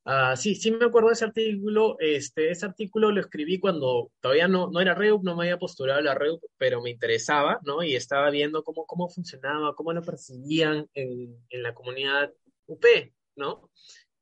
Ah, 0.06 0.36
sí, 0.36 0.54
sí 0.54 0.70
me 0.70 0.84
acuerdo 0.84 1.08
de 1.08 1.14
ese 1.14 1.24
artículo. 1.24 1.96
Este, 1.98 2.50
ese 2.50 2.66
artículo 2.66 3.10
lo 3.10 3.20
escribí 3.20 3.58
cuando 3.58 4.12
todavía 4.20 4.48
no, 4.48 4.70
no 4.70 4.80
era 4.80 4.94
REUP, 4.94 5.22
no 5.24 5.34
me 5.34 5.44
había 5.44 5.58
postulado 5.58 6.00
a 6.00 6.02
la 6.02 6.14
REUP, 6.14 6.42
pero 6.58 6.82
me 6.82 6.90
interesaba, 6.90 7.58
¿no? 7.64 7.82
Y 7.82 7.96
estaba 7.96 8.28
viendo 8.30 8.62
cómo, 8.62 8.84
cómo 8.86 9.08
funcionaba, 9.08 9.74
cómo 9.74 9.92
lo 9.94 10.02
percibían 10.02 10.88
en, 10.92 11.34
en 11.48 11.62
la 11.62 11.72
comunidad 11.74 12.32
UP, 12.66 12.84
¿no? 13.36 13.70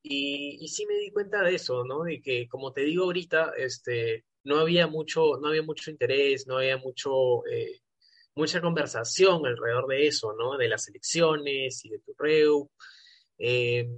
Y, 0.03 0.59
y, 0.61 0.69
sí 0.69 0.87
me 0.87 0.97
di 0.97 1.11
cuenta 1.13 1.43
de 1.43 1.55
eso, 1.57 1.85
¿no? 1.85 2.03
De 2.05 2.21
que, 2.23 2.49
como 2.49 2.73
te 2.73 2.83
digo 2.83 3.05
ahorita, 3.05 3.53
este, 3.57 4.25
no 4.45 4.59
había 4.59 4.87
mucho, 4.87 5.39
no 5.41 5.49
había 5.49 5.63
mucho 5.63 5.91
interés, 5.91 6.47
no 6.47 6.59
había 6.59 6.77
mucho, 6.77 7.47
eh, 7.47 7.81
mucha 8.35 8.61
conversación 8.61 9.47
alrededor 9.47 9.87
de 9.89 10.07
eso, 10.07 10.35
¿no? 10.35 10.57
De 10.57 10.69
las 10.69 10.89
elecciones 10.89 11.85
y 11.85 11.91
de 11.91 11.99
tu 12.01 12.15
REUP. 12.19 12.71
Eh, 13.39 13.89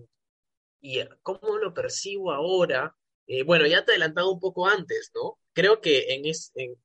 y 0.81 1.01
cómo 1.23 1.59
lo 1.59 1.73
percibo 1.73 2.33
ahora, 2.33 2.95
eh, 3.27 3.43
bueno, 3.43 3.67
ya 3.67 3.85
te 3.85 3.93
he 3.93 3.95
adelantado 3.95 4.33
un 4.33 4.41
poco 4.41 4.67
antes, 4.67 5.11
¿no? 5.15 5.39
Creo 5.55 5.81
que 5.81 6.15
en, 6.15 6.27
ese, 6.27 6.77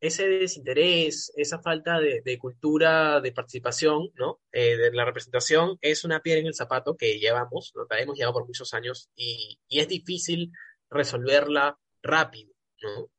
ese, 0.00 0.28
desinterés, 0.28 1.30
esa 1.36 1.60
falta 1.60 2.00
de, 2.00 2.38
cultura 2.38 3.20
de 3.20 3.32
participación, 3.32 4.10
¿no? 4.14 4.40
De 4.50 4.90
la 4.92 5.04
representación 5.04 5.76
es 5.82 6.04
una 6.04 6.20
piedra 6.20 6.40
en 6.40 6.46
el 6.46 6.54
zapato 6.54 6.96
que 6.96 7.18
llevamos, 7.18 7.72
¿no? 7.74 7.86
hemos 7.98 8.16
llevado 8.16 8.34
por 8.34 8.46
muchos 8.46 8.72
años 8.72 9.10
y, 9.14 9.58
y 9.68 9.80
es 9.80 9.88
difícil 9.88 10.52
resolverla 10.88 11.78
rápido, 12.02 12.52
¿no? 12.82 13.10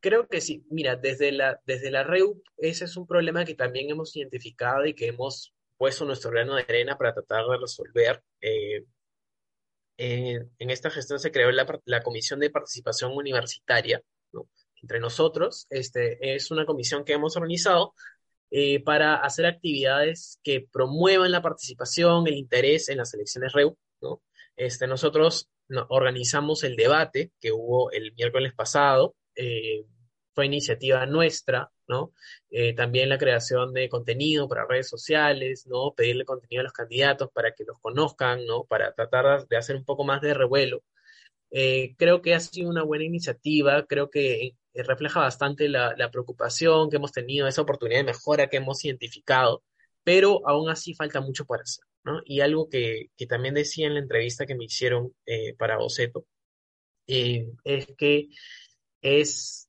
Creo 0.00 0.28
que 0.28 0.40
sí, 0.40 0.64
mira, 0.70 0.96
desde 0.96 1.32
la, 1.32 1.60
desde 1.66 1.90
la 1.90 2.04
REU, 2.04 2.42
ese 2.58 2.84
es 2.84 2.96
un 2.96 3.06
problema 3.06 3.44
que 3.44 3.54
también 3.54 3.90
hemos 3.90 4.14
identificado 4.14 4.86
y 4.86 4.94
que 4.94 5.08
hemos 5.08 5.52
puesto 5.76 6.04
nuestro 6.04 6.30
grano 6.30 6.54
de 6.54 6.62
arena 6.62 6.96
para 6.96 7.12
tratar 7.14 7.44
de 7.46 7.58
resolver. 7.58 8.22
Eh, 8.40 8.84
en 9.98 10.70
esta 10.70 10.90
gestión 10.90 11.18
se 11.18 11.32
creó 11.32 11.50
la, 11.50 11.66
la 11.86 12.02
Comisión 12.02 12.38
de 12.40 12.50
Participación 12.50 13.12
Universitaria, 13.12 14.02
¿no? 14.32 14.48
entre 14.82 15.00
nosotros. 15.00 15.66
Este, 15.70 16.34
es 16.34 16.50
una 16.50 16.66
comisión 16.66 17.04
que 17.04 17.14
hemos 17.14 17.36
organizado 17.36 17.94
eh, 18.50 18.82
para 18.84 19.16
hacer 19.16 19.46
actividades 19.46 20.38
que 20.42 20.68
promuevan 20.70 21.32
la 21.32 21.42
participación, 21.42 22.26
el 22.26 22.34
interés 22.34 22.88
en 22.88 22.98
las 22.98 23.12
elecciones 23.14 23.52
REU. 23.52 23.76
¿no? 24.00 24.22
Este, 24.56 24.86
nosotros 24.86 25.48
organizamos 25.88 26.64
el 26.64 26.76
debate 26.76 27.32
que 27.40 27.52
hubo 27.52 27.90
el 27.90 28.12
miércoles 28.14 28.52
pasado, 28.54 29.16
eh, 29.34 29.84
fue 30.34 30.46
iniciativa 30.46 31.06
nuestra, 31.06 31.70
¿no? 31.88 32.12
Eh, 32.50 32.74
también 32.74 33.08
la 33.08 33.18
creación 33.18 33.72
de 33.72 33.88
contenido 33.88 34.48
para 34.48 34.66
redes 34.66 34.88
sociales, 34.88 35.66
¿no? 35.66 35.94
Pedirle 35.96 36.24
contenido 36.24 36.60
a 36.60 36.64
los 36.64 36.72
candidatos 36.72 37.30
para 37.32 37.52
que 37.52 37.64
los 37.64 37.78
conozcan, 37.80 38.44
¿no? 38.46 38.64
Para 38.64 38.92
tratar 38.92 39.46
de 39.48 39.56
hacer 39.56 39.76
un 39.76 39.84
poco 39.84 40.04
más 40.04 40.20
de 40.20 40.34
revuelo. 40.34 40.82
creo 41.98 42.22
que 42.22 42.34
ha 42.34 42.40
sido 42.40 42.68
una 42.70 42.82
buena 42.82 43.04
iniciativa, 43.04 43.86
creo 43.86 44.10
que 44.10 44.56
eh, 44.76 44.82
refleja 44.82 45.20
bastante 45.20 45.68
la, 45.68 46.10
preocupación 46.10 46.90
que 46.90 46.96
hemos 46.96 47.12
tenido, 47.12 47.48
esa 47.48 47.62
oportunidad 47.62 48.00
de 48.00 48.04
mejora 48.04 48.48
que 48.48 48.58
hemos 48.58 48.84
identificado, 48.84 49.62
pero 50.06 50.40
aún 50.48 50.70
así 50.70 50.94
falta 50.94 51.20
mucho 51.20 51.44
para 51.46 51.64
hacer, 51.64 51.84
¿no? 52.04 52.20
Y 52.24 52.40
algo 52.40 52.68
que, 52.68 53.10
también 53.28 53.54
decía 53.54 53.88
en 53.88 53.94
la 53.94 54.00
entrevista 54.00 54.46
que 54.46 54.54
me 54.54 54.66
hicieron 54.66 55.12
eh, 55.26 55.54
para 55.54 55.78
Boceto, 55.78 56.26
eh, 57.08 57.48
es 57.64 57.88
que 57.98 58.28
es, 59.02 59.68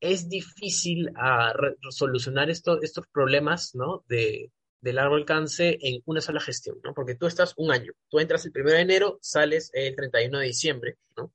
es 0.00 0.28
difícil 0.28 1.08
ah, 1.14 1.54
solucionar 1.90 2.50
estos 2.50 3.06
problemas, 3.12 3.76
¿no? 3.76 4.04
De, 4.08 4.50
de 4.80 4.92
largo 4.92 5.14
alcance 5.14 5.78
en 5.80 6.02
una 6.06 6.20
sola 6.20 6.40
gestión, 6.40 6.80
¿no? 6.82 6.92
Porque 6.92 7.14
tú 7.14 7.28
estás 7.28 7.54
un 7.56 7.70
año, 7.70 7.92
tú 8.08 8.18
entras 8.18 8.44
el 8.46 8.52
1 8.56 8.70
de 8.72 8.80
enero, 8.80 9.18
sales 9.22 9.70
el 9.72 9.94
31 9.94 10.40
de 10.40 10.46
diciembre, 10.46 10.96
¿no? 11.16 11.32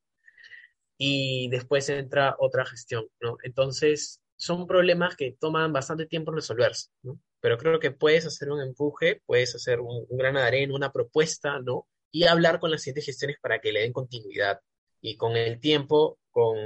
y 1.02 1.48
después 1.48 1.88
entra 1.90 2.36
otra 2.40 2.66
gestión, 2.66 3.08
¿no? 3.22 3.38
Entonces, 3.44 4.22
son 4.40 4.68
problemas 4.68 5.18
que 5.18 5.36
toman 5.38 5.74
bastante 5.74 6.06
tiempo 6.06 6.32
resolverse, 6.32 6.90
¿no? 7.04 7.20
Pero 7.42 7.58
creo 7.58 7.78
que 7.80 7.92
puedes 7.92 8.26
hacer 8.26 8.50
un 8.50 8.62
empuje, 8.62 9.22
puedes 9.26 9.54
hacer 9.54 9.82
un, 9.82 10.08
gran 10.12 10.38
arena, 10.38 10.74
una 10.74 10.94
propuesta, 10.94 11.60
¿no? 11.60 11.88
Y 12.10 12.24
hablar 12.24 12.62
con 12.62 12.72
las 12.72 12.82
siguientes 12.82 13.06
gestiones 13.06 13.38
para 13.42 13.60
que 13.60 13.74
le 13.74 13.82
den 13.82 13.92
continuidad. 13.92 14.62
Y 15.02 15.18
con 15.18 15.36
el 15.36 15.60
tiempo, 15.60 16.20
con, 16.32 16.58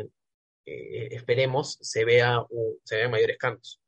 eh, 0.65 1.07
esperemos, 1.11 1.79
se, 1.81 2.05
vea, 2.05 2.45
se 2.83 2.97
vean 2.97 3.11
mayores 3.11 3.39
cambios. 3.39 3.81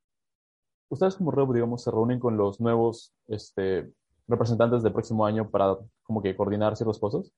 Ustedes 0.89 1.15
como 1.15 1.29
REUB, 1.29 1.53
digamos, 1.53 1.83
se 1.83 1.91
reúnen 1.91 2.19
con 2.19 2.37
los 2.37 2.59
nuevos 2.59 3.13
este, 3.27 3.87
representantes 4.27 4.81
del 4.81 4.93
próximo 4.93 5.27
año 5.27 5.51
para 5.51 5.77
como 6.01 6.23
que 6.23 6.35
coordinar 6.35 6.75
ciertas 6.75 6.97
cosas. 6.97 7.31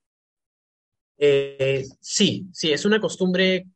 Eh, 1.18 1.84
sí, 2.00 2.48
sí, 2.54 2.72
es 2.72 2.86
una 2.86 3.02
costumbre 3.02 3.68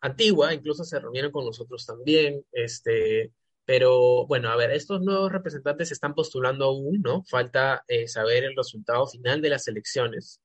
antigua, 0.00 0.54
incluso 0.54 0.84
se 0.84 0.98
reunieron 0.98 1.30
con 1.30 1.44
nosotros 1.44 1.84
también, 1.86 2.44
este, 2.52 3.32
pero 3.64 4.26
bueno, 4.26 4.50
a 4.50 4.56
ver, 4.56 4.70
estos 4.72 5.00
nuevos 5.02 5.30
representantes 5.30 5.88
se 5.88 5.94
están 5.94 6.14
postulando 6.14 6.66
aún, 6.66 7.00
¿no? 7.02 7.22
Falta 7.24 7.84
eh, 7.88 8.08
saber 8.08 8.44
el 8.44 8.56
resultado 8.56 9.06
final 9.06 9.40
de 9.42 9.50
las 9.50 9.68
elecciones 9.68 10.40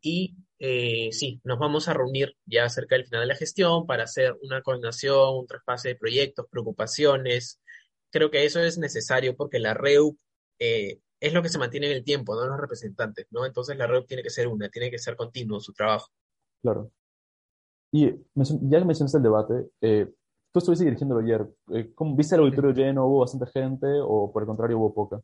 y 0.00 0.36
eh, 0.58 1.10
sí, 1.12 1.40
nos 1.44 1.58
vamos 1.58 1.88
a 1.88 1.94
reunir 1.94 2.36
ya 2.46 2.68
cerca 2.68 2.94
del 2.96 3.06
final 3.06 3.22
de 3.22 3.26
la 3.28 3.36
gestión 3.36 3.86
para 3.86 4.04
hacer 4.04 4.36
una 4.42 4.62
coordinación, 4.62 5.38
un 5.38 5.46
traspase 5.46 5.88
de 5.88 5.96
proyectos, 5.96 6.46
preocupaciones. 6.50 7.60
Creo 8.10 8.30
que 8.30 8.44
eso 8.44 8.60
es 8.60 8.78
necesario 8.78 9.36
porque 9.36 9.58
la 9.58 9.74
REU 9.74 10.16
es 11.20 11.34
lo 11.34 11.42
que 11.42 11.48
se 11.50 11.58
mantiene 11.58 11.90
en 11.90 11.96
el 11.96 12.04
tiempo, 12.04 12.34
no 12.34 12.46
los 12.46 12.58
representantes, 12.58 13.26
¿no? 13.30 13.44
Entonces 13.44 13.76
la 13.76 13.86
red 13.86 14.02
tiene 14.04 14.22
que 14.22 14.30
ser 14.30 14.48
una, 14.48 14.68
tiene 14.70 14.90
que 14.90 14.98
ser 14.98 15.16
continuo 15.16 15.60
su 15.60 15.72
trabajo. 15.72 16.08
Claro. 16.62 16.90
Y 17.92 18.06
ya 18.06 18.78
que 18.78 18.84
mencionaste 18.84 19.18
el 19.18 19.22
debate, 19.22 19.70
eh, 19.80 20.08
tú 20.52 20.58
estuviste 20.58 20.84
dirigiéndolo 20.84 21.20
ayer. 21.20 21.46
Eh, 21.72 21.92
¿cómo, 21.94 22.16
¿Viste 22.16 22.34
el 22.34 22.42
auditorio 22.42 22.72
lleno? 22.72 23.06
¿Hubo 23.06 23.20
bastante 23.20 23.50
gente 23.50 23.86
o 24.00 24.32
por 24.32 24.42
el 24.42 24.46
contrario 24.46 24.78
hubo 24.78 24.94
poca? 24.94 25.20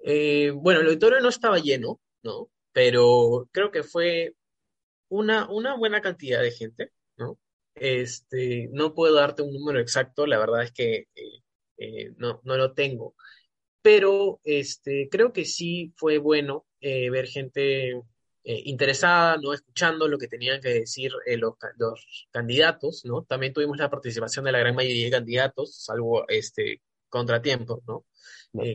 Eh, 0.00 0.50
bueno, 0.50 0.80
el 0.80 0.86
auditorio 0.86 1.20
no 1.20 1.28
estaba 1.28 1.58
lleno, 1.58 2.00
¿no? 2.22 2.48
Pero 2.72 3.48
creo 3.52 3.70
que 3.70 3.82
fue 3.82 4.34
una, 5.08 5.50
una 5.50 5.76
buena 5.76 6.00
cantidad 6.00 6.40
de 6.40 6.52
gente, 6.52 6.92
¿no? 7.16 7.38
Este, 7.74 8.68
no 8.72 8.94
puedo 8.94 9.14
darte 9.14 9.42
un 9.42 9.52
número 9.52 9.80
exacto, 9.80 10.26
la 10.26 10.38
verdad 10.38 10.62
es 10.62 10.72
que 10.72 11.06
no, 12.16 12.40
no 12.44 12.56
lo 12.56 12.74
tengo 12.74 13.14
pero 13.82 14.40
este, 14.44 15.08
creo 15.10 15.32
que 15.32 15.44
sí 15.44 15.92
fue 15.96 16.18
bueno 16.18 16.64
eh, 16.80 17.10
ver 17.10 17.26
gente 17.26 18.00
eh, 18.44 18.62
interesada, 18.64 19.36
¿no? 19.36 19.52
Escuchando 19.52 20.08
lo 20.08 20.18
que 20.18 20.26
tenían 20.26 20.60
que 20.60 20.70
decir 20.70 21.12
eh, 21.26 21.36
los, 21.36 21.54
candidatos, 22.32 23.04
¿no? 23.04 23.22
También 23.22 23.52
tuvimos 23.52 23.78
la 23.78 23.88
participación 23.88 24.44
de 24.44 24.50
la 24.50 24.58
gran 24.58 24.74
mayoría 24.74 25.04
de 25.04 25.10
candidatos, 25.12 25.76
salvo 25.76 26.26
este 26.28 26.82
contratiempo, 27.08 27.82
¿no? 27.86 28.04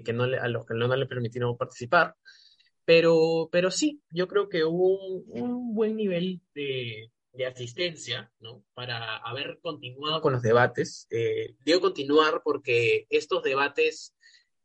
que 0.03 0.13
no 0.13 0.24
a 0.24 0.47
los 0.47 0.65
que 0.65 0.74
no, 0.74 0.95
le 0.95 1.05
permitieron 1.05 1.57
participar. 1.57 2.15
Pero, 2.86 3.50
pero 3.51 3.69
sí, 3.69 4.01
yo 4.09 4.27
creo 4.27 4.47
que 4.47 4.63
hubo 4.63 4.97
un, 4.97 5.75
buen 5.75 5.97
nivel 5.97 6.41
de, 6.55 7.12
de, 7.33 7.45
asistencia, 7.45 8.31
¿no? 8.39 8.63
Para 8.74 9.17
haber 9.17 9.59
continuado 9.62 10.21
con 10.21 10.33
los 10.33 10.41
debates. 10.41 11.07
digo 11.65 11.81
continuar 11.81 12.41
porque 12.43 13.05
estos 13.09 13.43
debates 13.43 14.15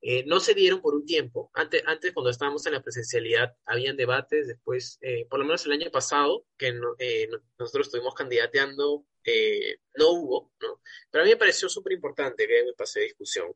eh, 0.05 0.25
no 0.27 0.41
se 0.41 0.55
dieron 0.55 0.81
por 0.81 0.97
un 0.97 1.07
tiempo. 1.07 1.49
Antes, 1.55 1.85
antes, 1.87 2.13
cuando 2.13 2.31
estábamos 2.31 2.67
en 2.67 2.73
la 2.73 2.83
presencialidad, 2.83 3.55
habían 3.65 3.97
debates. 3.97 4.49
Después, 4.49 4.99
eh, 5.01 5.27
por 5.31 5.39
lo 5.39 5.45
menos 5.45 5.65
el 5.65 5.73
año 5.73 5.91
pasado, 5.93 6.45
que 6.59 6.75
eh, 6.99 7.29
nosotros 7.57 7.87
estuvimos 7.87 8.15
candidateando, 8.15 9.07
no 9.95 10.11
hubo, 10.11 10.53
¿no? 10.61 10.81
Pero 11.09 11.23
a 11.23 11.25
mí 11.25 11.31
me 11.31 11.37
pareció 11.37 11.69
súper 11.69 11.93
importante 11.93 12.49
que 12.49 12.65
me 12.65 12.73
pase 12.73 12.99
de 12.99 13.07
discusión. 13.07 13.53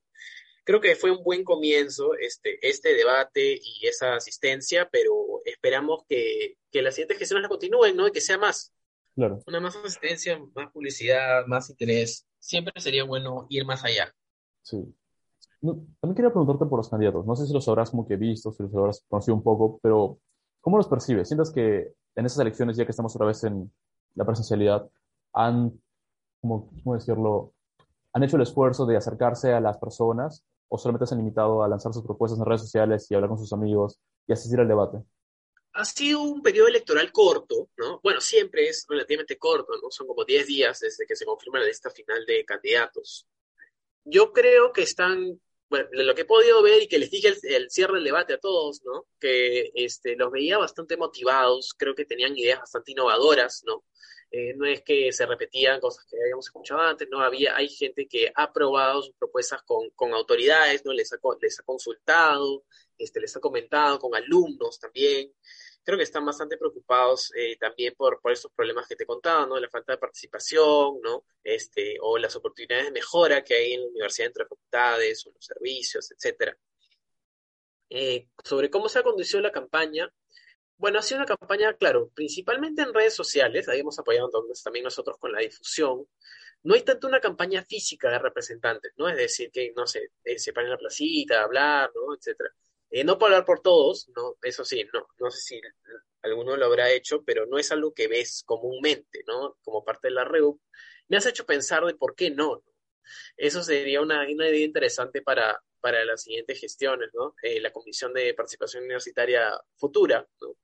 Creo 0.62 0.80
que 0.80 0.94
fue 0.94 1.10
un 1.10 1.24
buen 1.24 1.42
comienzo 1.42 2.14
este, 2.14 2.58
este 2.62 2.94
debate 2.94 3.58
y 3.60 3.86
esa 3.86 4.14
asistencia, 4.14 4.88
pero 4.88 5.42
esperamos 5.44 6.04
que, 6.08 6.58
que 6.70 6.82
las 6.82 6.94
siguientes 6.94 7.18
gestiones 7.18 7.42
la 7.42 7.48
continúen, 7.48 7.96
¿no? 7.96 8.06
Y 8.06 8.12
que 8.12 8.20
sea 8.20 8.38
más. 8.38 8.72
Claro. 9.16 9.40
Una 9.46 9.58
más 9.58 9.74
asistencia, 9.74 10.38
más 10.54 10.70
publicidad, 10.70 11.44
más 11.46 11.70
interés. 11.70 12.24
Siempre 12.38 12.80
sería 12.80 13.02
bueno 13.02 13.48
ir 13.50 13.64
más 13.64 13.84
allá. 13.84 14.14
Sí 14.62 14.94
también 15.74 16.14
quería 16.14 16.30
preguntarte 16.30 16.66
por 16.66 16.78
los 16.78 16.88
candidatos. 16.88 17.26
No 17.26 17.36
sé 17.36 17.46
si 17.46 17.52
los 17.52 17.66
habrás 17.68 17.90
como 17.90 18.06
que 18.06 18.16
visto, 18.16 18.52
si 18.52 18.62
los 18.62 18.74
habrás 18.74 19.04
conocido 19.08 19.34
un 19.34 19.42
poco, 19.42 19.78
pero 19.82 20.18
¿cómo 20.60 20.76
los 20.76 20.88
percibes? 20.88 21.28
¿Sientes 21.28 21.50
que 21.50 21.94
en 22.16 22.26
esas 22.26 22.38
elecciones, 22.38 22.76
ya 22.76 22.84
que 22.84 22.90
estamos 22.90 23.14
otra 23.14 23.26
vez 23.26 23.44
en 23.44 23.70
la 24.14 24.24
presencialidad, 24.24 24.88
han, 25.32 25.80
¿cómo, 26.40 26.70
decirlo? 26.94 27.52
¿Han 28.12 28.22
hecho 28.22 28.36
el 28.36 28.42
esfuerzo 28.42 28.86
de 28.86 28.96
acercarse 28.96 29.52
a 29.52 29.60
las 29.60 29.76
personas 29.78 30.44
o 30.68 30.78
solamente 30.78 31.06
se 31.06 31.14
han 31.14 31.18
limitado 31.18 31.62
a 31.62 31.68
lanzar 31.68 31.92
sus 31.92 32.02
propuestas 32.02 32.40
en 32.40 32.46
redes 32.46 32.62
sociales 32.62 33.06
y 33.10 33.14
hablar 33.14 33.28
con 33.28 33.38
sus 33.38 33.52
amigos 33.52 34.00
y 34.26 34.32
asistir 34.32 34.58
al 34.58 34.68
debate? 34.68 34.98
Ha 35.74 35.84
sido 35.84 36.22
un 36.22 36.42
periodo 36.42 36.68
electoral 36.68 37.12
corto, 37.12 37.68
¿no? 37.76 38.00
Bueno, 38.02 38.20
siempre 38.22 38.66
es 38.66 38.86
relativamente 38.88 39.36
corto, 39.36 39.74
¿no? 39.82 39.90
Son 39.90 40.06
como 40.06 40.24
10 40.24 40.46
días 40.46 40.80
desde 40.80 41.06
que 41.06 41.14
se 41.14 41.26
confirma 41.26 41.60
la 41.60 41.66
lista 41.66 41.90
final 41.90 42.24
de 42.24 42.44
candidatos. 42.46 43.28
Yo 44.02 44.32
creo 44.32 44.72
que 44.72 44.82
están 44.82 45.38
bueno, 45.68 45.88
lo 45.92 46.14
que 46.14 46.22
he 46.22 46.26
podido 46.26 46.62
ver 46.62 46.82
y 46.82 46.88
que 46.88 46.98
les 46.98 47.10
dije 47.10 47.34
el, 47.42 47.70
cierre 47.70 47.94
del 47.94 48.04
debate 48.04 48.34
a 48.34 48.38
todos, 48.38 48.82
¿no? 48.84 49.06
Que 49.20 49.70
este, 49.74 50.16
los 50.16 50.30
veía 50.30 50.58
bastante 50.58 50.96
motivados, 50.96 51.74
creo 51.76 51.94
que 51.94 52.04
tenían 52.04 52.36
ideas 52.36 52.60
bastante 52.60 52.92
innovadoras, 52.92 53.62
¿no? 53.66 53.84
Eh, 54.30 54.54
no 54.54 54.66
es 54.66 54.82
que 54.82 55.12
se 55.12 55.24
repetían 55.24 55.80
cosas 55.80 56.04
que 56.10 56.16
habíamos 56.20 56.46
escuchado 56.46 56.80
antes, 56.80 57.08
no 57.10 57.20
había, 57.20 57.56
hay 57.56 57.68
gente 57.68 58.06
que 58.08 58.32
ha 58.34 58.52
probado 58.52 59.02
sus 59.02 59.14
propuestas 59.16 59.62
con, 59.62 59.90
con 59.90 60.12
autoridades, 60.14 60.84
¿no? 60.84 60.92
Les 60.92 61.12
ha, 61.12 61.18
les 61.40 61.60
ha 61.60 61.62
consultado, 61.62 62.64
este, 62.98 63.20
les 63.20 63.36
ha 63.36 63.40
comentado 63.40 63.98
con 63.98 64.14
alumnos 64.14 64.78
también 64.78 65.32
creo 65.86 65.98
que 65.98 66.04
están 66.04 66.26
bastante 66.26 66.58
preocupados 66.58 67.32
eh, 67.36 67.56
también 67.58 67.94
por, 67.96 68.20
por 68.20 68.32
estos 68.32 68.50
problemas 68.52 68.88
que 68.88 68.96
te 68.96 69.06
contaba, 69.06 69.46
¿no? 69.46 69.58
La 69.60 69.70
falta 69.70 69.92
de 69.92 69.98
participación, 69.98 71.00
¿no? 71.00 71.24
Este, 71.44 71.96
o 72.00 72.18
las 72.18 72.34
oportunidades 72.34 72.86
de 72.86 72.90
mejora 72.90 73.44
que 73.44 73.54
hay 73.54 73.74
en 73.74 73.82
la 73.82 73.86
universidad 73.86 74.26
entre 74.26 74.46
facultades 74.46 75.24
o 75.26 75.30
los 75.30 75.44
servicios, 75.44 76.10
etcétera. 76.10 76.58
Eh, 77.88 78.28
sobre 78.42 78.68
cómo 78.68 78.88
se 78.88 78.98
ha 78.98 79.04
conducido 79.04 79.40
la 79.40 79.52
campaña, 79.52 80.12
bueno, 80.76 80.98
ha 80.98 81.02
sido 81.02 81.18
una 81.20 81.26
campaña, 81.26 81.72
claro, 81.74 82.10
principalmente 82.14 82.82
en 82.82 82.92
redes 82.92 83.14
sociales, 83.14 83.68
ahí 83.68 83.80
hemos 83.80 83.98
apoyado 84.00 84.28
también 84.64 84.84
nosotros 84.84 85.16
con 85.20 85.30
la 85.32 85.40
difusión. 85.40 86.04
No 86.64 86.74
hay 86.74 86.82
tanto 86.82 87.06
una 87.06 87.20
campaña 87.20 87.64
física 87.64 88.10
de 88.10 88.18
representantes, 88.18 88.92
¿no? 88.96 89.08
Es 89.08 89.16
decir, 89.16 89.52
que, 89.52 89.72
no 89.76 89.86
sé, 89.86 90.10
eh, 90.24 90.38
se 90.38 90.52
paran 90.52 90.66
en 90.66 90.72
la 90.72 90.78
placita, 90.78 91.42
hablar, 91.44 91.92
¿no? 91.94 92.12
Etcétera 92.16 92.50
eh, 92.90 93.04
no 93.04 93.18
puedo 93.18 93.32
hablar 93.32 93.44
por 93.44 93.60
todos, 93.60 94.08
no, 94.14 94.36
eso 94.42 94.64
sí, 94.64 94.84
no, 94.92 95.06
no 95.18 95.30
sé 95.30 95.40
si 95.40 95.60
alguno 96.22 96.56
lo 96.56 96.66
habrá 96.66 96.90
hecho, 96.90 97.22
pero 97.24 97.46
no 97.46 97.58
es 97.58 97.70
algo 97.72 97.92
que 97.94 98.08
ves 98.08 98.42
comúnmente, 98.44 99.22
¿no? 99.26 99.58
Como 99.62 99.84
parte 99.84 100.08
de 100.08 100.14
la 100.14 100.24
REU. 100.24 100.60
Me 101.08 101.16
has 101.16 101.26
hecho 101.26 101.46
pensar 101.46 101.84
de 101.84 101.94
por 101.94 102.14
qué 102.14 102.30
no, 102.30 102.62
Eso 103.36 103.62
sería 103.62 104.00
una, 104.00 104.28
idea 104.28 104.64
interesante 104.64 105.22
para, 105.22 105.60
las 105.82 106.22
siguientes 106.22 106.58
gestiones, 106.58 107.10
¿no? 107.14 107.34
Eh, 107.42 107.60
la 107.60 107.72
Comisión 107.72 108.12
de 108.12 108.34
Participación 108.34 108.84
Universitaria 108.84 109.52
Futura, 109.76 110.26
¿no? 110.40 110.56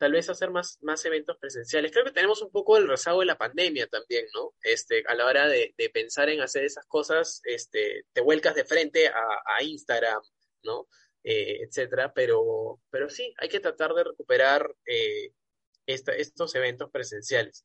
tal 0.00 0.12
vez 0.12 0.30
hacer 0.30 0.50
más, 0.50 0.78
más 0.80 1.04
eventos 1.04 1.36
presenciales. 1.36 1.92
Creo 1.92 2.06
que 2.06 2.10
tenemos 2.10 2.40
un 2.40 2.50
poco 2.50 2.78
el 2.78 2.88
rezago 2.88 3.20
de 3.20 3.26
la 3.26 3.36
pandemia 3.36 3.86
también, 3.86 4.24
¿no? 4.34 4.54
Este, 4.62 5.04
a 5.06 5.14
la 5.14 5.26
hora 5.26 5.46
de, 5.46 5.74
pensar 5.92 6.30
en 6.30 6.40
hacer 6.40 6.64
esas 6.64 6.86
cosas, 6.86 7.42
este, 7.44 8.06
te 8.14 8.22
vuelcas 8.22 8.54
de 8.54 8.64
frente 8.64 9.08
a, 9.08 9.62
Instagram, 9.62 10.22
¿no? 10.62 10.88
Eh, 11.22 11.62
etcétera, 11.62 12.12
pero, 12.14 12.78
pero 12.90 13.10
sí, 13.10 13.34
hay 13.38 13.48
que 13.50 13.60
tratar 13.60 13.92
de 13.92 14.04
recuperar 14.04 14.74
eh, 14.86 15.32
estos 15.86 16.54
eventos 16.54 16.90
presenciales. 16.90 17.62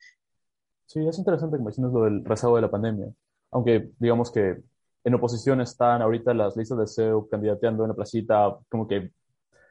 Sí, 0.86 1.08
es 1.08 1.18
interesante 1.18 1.58
que 1.58 1.64
menciones 1.64 1.94
lo 1.94 2.04
del 2.04 2.26
rezago 2.26 2.58
de 2.58 2.64
la 2.64 2.72
pandemia, 2.72 3.08
aunque 3.52 3.92
digamos 3.98 4.32
que 4.32 4.58
en 5.04 5.14
oposición 5.14 5.62
están 5.62 6.02
ahorita 6.02 6.34
las 6.34 6.58
listas 6.58 6.78
de 6.80 6.88
SEO 6.88 7.30
candidateando 7.30 7.84
en 7.84 7.90
la 7.90 7.96
placita, 7.96 8.58
como 8.70 8.88
que 8.88 9.12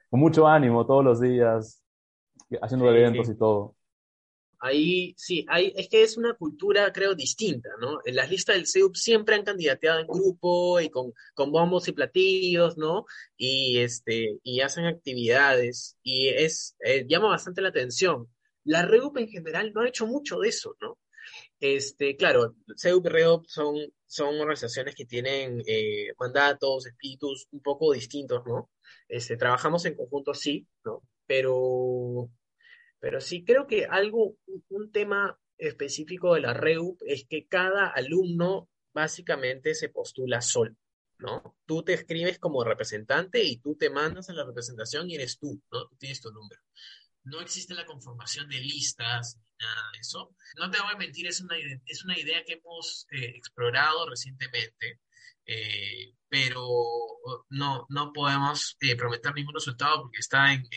con 0.09 0.21
mucho 0.21 0.47
ánimo 0.47 0.87
todos 0.87 1.05
los 1.05 1.21
días, 1.21 1.83
haciendo 2.63 2.89
eventos 2.89 3.29
y 3.29 3.37
todo. 3.37 3.75
Ahí 4.65 5.15
sí, 5.19 5.45
hay, 5.51 5.75
es 5.77 5.91
que 5.91 6.03
es 6.03 6.17
una 6.17 6.33
cultura, 6.33 6.91
creo, 6.91 7.15
distinta, 7.15 7.69
¿no? 7.83 7.99
En 8.07 8.17
las 8.17 8.31
listas 8.31 8.57
del 8.57 8.67
SEUP 8.67 8.97
siempre 8.97 9.35
han 9.35 9.45
candidateado 9.45 10.01
en 10.01 10.07
grupo 10.07 10.81
y 10.81 10.89
con, 10.89 11.13
con 11.35 11.53
bombos 11.53 11.87
y 11.89 11.93
platillos, 11.93 12.79
¿no? 12.79 13.05
Y, 13.37 13.81
este, 13.81 14.39
y 14.43 14.63
hacen 14.63 14.87
actividades 14.87 15.99
y 16.03 16.29
es, 16.29 16.77
eh, 16.81 17.05
llama 17.07 17.29
bastante 17.29 17.61
la 17.61 17.69
atención. 17.69 18.27
La 18.65 18.81
REUP 18.81 19.19
en 19.19 19.29
general 19.29 19.71
no 19.75 19.83
ha 19.83 19.89
hecho 19.89 20.07
mucho 20.07 20.39
de 20.39 20.49
eso, 20.49 20.75
¿no? 20.81 20.99
Este, 21.61 22.17
claro, 22.17 22.55
CEUP 22.75 23.05
y 23.05 23.09
REUP 23.11 23.47
son, 23.47 23.77
son 24.07 24.41
organizaciones 24.41 24.95
que 24.95 25.05
tienen 25.05 25.63
eh, 25.67 26.15
mandatos, 26.19 26.87
espíritus 26.87 27.49
un 27.53 27.61
poco 27.61 27.93
distintos, 27.93 28.43
¿no? 28.47 28.71
Este, 29.09 29.37
trabajamos 29.37 29.85
en 29.85 29.95
conjunto, 29.95 30.33
sí, 30.33 30.67
¿no? 30.87 31.03
Pero, 31.27 32.31
pero 33.05 33.21
sí 33.21 33.45
creo 33.45 33.67
que 33.67 33.85
algo, 33.85 34.39
un 34.71 34.91
tema 34.91 35.39
específico 35.59 36.33
de 36.33 36.41
la 36.41 36.55
REUP 36.55 37.03
es 37.05 37.27
que 37.29 37.47
cada 37.47 37.89
alumno 37.89 38.71
básicamente 38.95 39.75
se 39.75 39.91
postula 39.91 40.41
solo, 40.41 40.75
¿no? 41.19 41.55
Tú 41.67 41.83
te 41.83 41.93
escribes 41.93 42.39
como 42.39 42.65
representante 42.65 43.45
y 43.45 43.59
tú 43.59 43.77
te 43.77 43.91
mandas 43.91 44.31
a 44.31 44.33
la 44.33 44.47
representación 44.47 45.11
y 45.11 45.17
eres 45.17 45.39
tú, 45.39 45.61
¿no? 45.71 45.87
Tú 45.87 45.97
tienes 45.99 46.23
tu 46.23 46.33
número 46.33 46.63
no 47.25 47.41
existe 47.41 47.75
la 47.75 47.87
conformación 47.87 48.49
de 48.49 48.61
listas 48.61 49.37
ni 49.37 49.67
nada 49.67 49.91
de 49.93 49.99
eso. 50.01 50.37
No 50.59 50.71
te 50.71 50.79
voy 50.79 50.93
a 50.93 50.99
mentir, 50.99 51.27
es 51.27 51.41
una, 51.41 51.57
es 51.87 52.05
una 52.05 52.19
idea 52.19 52.45
que 52.45 52.55
hemos 52.55 53.07
eh, 53.13 53.33
explorado 53.35 54.09
recientemente, 54.11 55.01
eh, 55.47 56.15
pero 56.29 56.69
no, 57.49 57.87
no 57.89 58.13
podemos 58.13 58.77
eh, 58.81 58.95
prometer 58.95 59.35
ningún 59.35 59.55
resultado 59.55 60.03
porque 60.03 60.19
está 60.19 60.53
en, 60.53 60.69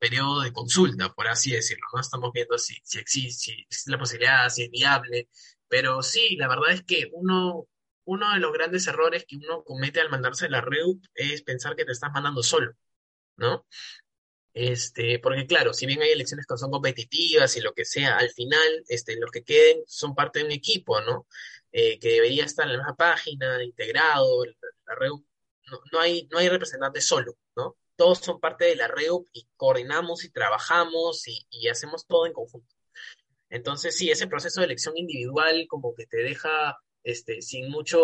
periodo 0.00 0.40
de 0.40 0.52
consulta, 0.52 1.12
por 1.12 1.28
así 1.28 1.52
decirlo. 1.52 1.86
¿no? 1.94 2.00
Estamos 2.00 2.32
viendo 2.32 2.58
si, 2.58 2.74
existe, 2.98 3.30
si 3.30 3.52
existe 3.60 3.90
la 3.92 3.98
posibilidad, 3.98 4.48
si 4.48 4.64
es 4.64 4.70
viable, 4.70 5.28
pero 5.68 6.02
sí, 6.02 6.36
la 6.36 6.48
verdad 6.48 6.72
es 6.72 6.82
que 6.84 7.08
uno, 7.12 7.68
uno 8.04 8.34
de 8.34 8.40
los 8.40 8.52
grandes 8.52 8.86
errores 8.88 9.24
que 9.28 9.36
uno 9.36 9.62
comete 9.64 10.00
al 10.00 10.10
mandarse 10.10 10.48
la 10.48 10.60
REUP 10.60 11.04
es 11.14 11.42
pensar 11.42 11.76
que 11.76 11.84
te 11.84 11.92
estás 11.92 12.10
mandando 12.12 12.42
solo, 12.42 12.72
¿no? 13.36 13.66
Este, 14.52 15.20
porque 15.20 15.46
claro, 15.46 15.72
si 15.72 15.86
bien 15.86 16.02
hay 16.02 16.10
elecciones 16.10 16.46
que 16.46 16.56
son 16.58 16.70
competitivas 16.72 17.56
y 17.56 17.60
lo 17.60 17.72
que 17.72 17.84
sea, 17.84 18.16
al 18.18 18.30
final 18.30 18.84
este, 18.88 19.16
los 19.18 19.30
que 19.30 19.44
queden 19.44 19.82
son 19.86 20.14
parte 20.14 20.40
de 20.40 20.46
un 20.46 20.52
equipo, 20.52 21.00
¿no? 21.02 21.26
Eh, 21.72 21.98
que 22.00 22.08
debería 22.14 22.44
estar 22.46 22.66
en 22.66 22.72
la 22.72 22.78
misma 22.78 22.96
página, 22.96 23.62
integrado, 23.62 24.44
la, 24.44 24.94
REU, 24.96 25.24
no, 25.92 26.00
hay, 26.00 26.26
no 26.32 26.38
hay 26.38 26.48
representantes 26.48 27.06
solo, 27.06 27.38
¿no? 27.56 27.76
Todos 28.00 28.20
son 28.20 28.40
parte 28.40 28.64
de 28.64 28.76
la 28.76 28.88
REU 28.88 29.26
y 29.30 29.46
coordinamos 29.58 30.24
y 30.24 30.30
trabajamos 30.30 31.22
y, 31.26 31.68
hacemos 31.68 32.06
todo 32.06 32.24
en 32.24 32.32
conjunto. 32.32 32.74
Entonces, 33.50 33.94
sí, 33.94 34.10
ese 34.10 34.26
proceso 34.26 34.62
de 34.62 34.68
elección 34.68 34.96
individual 34.96 35.66
como 35.68 35.94
que 35.94 36.06
te 36.06 36.16
deja 36.16 36.78
este, 37.04 37.42
sin 37.42 37.70
mucho, 37.70 38.00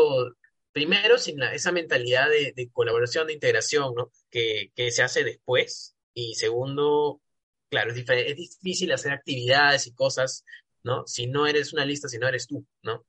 primero, 0.71 1.17
sin 1.17 1.43
esa 1.45 1.73
mentalidad 1.73 2.29
de, 2.29 2.71
colaboración, 2.75 3.27
de 3.27 3.33
integración, 3.33 3.95
¿no? 3.95 4.11
Que, 4.29 4.71
que 4.75 4.91
se 4.91 5.03
hace 5.03 5.25
después, 5.25 5.97
y 6.13 6.35
segundo, 6.35 7.23
claro, 7.71 7.91
es, 7.91 8.05
es 8.07 8.37
difícil 8.37 8.93
hacer 8.93 9.13
actividades 9.13 9.87
y 9.87 9.95
cosas, 9.95 10.45
¿no? 10.83 11.07
Si 11.07 11.27
no 11.27 11.47
eres 11.47 11.73
una 11.73 11.87
lista, 11.87 12.07
si 12.07 12.19
no 12.19 12.29
eres 12.29 12.47
tú, 12.47 12.67
¿no? 12.83 13.07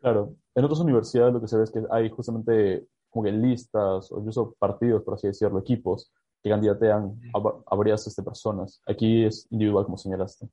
Claro, 0.00 0.36
en 0.56 0.64
otras 0.64 0.80
universidades 0.80 1.32
lo 1.32 1.40
que 1.40 1.46
se 1.46 1.56
ve 1.56 1.62
es 1.62 1.70
que 1.70 1.80
hay 1.90 2.10
justamente 2.10 2.84
como 3.16 3.24
que 3.24 3.32
listas 3.32 4.12
o 4.12 4.18
incluso 4.18 4.54
partidos, 4.58 5.02
por 5.02 5.14
así 5.14 5.26
decirlo, 5.26 5.58
equipos 5.58 6.12
que 6.42 6.50
candidatean 6.50 7.18
a, 7.32 7.74
varias 7.74 8.06
este, 8.06 8.22
personas. 8.22 8.82
Aquí 8.86 9.24
es 9.24 9.46
individual, 9.48 9.86
como 9.86 9.96
señalaste. 9.96 10.46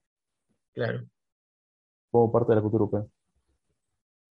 Claro. 0.73 1.03
Como 2.09 2.31
parte 2.31 2.53
de 2.53 2.55
la 2.55 2.61
cultura 2.61 2.83
europea. 2.83 3.05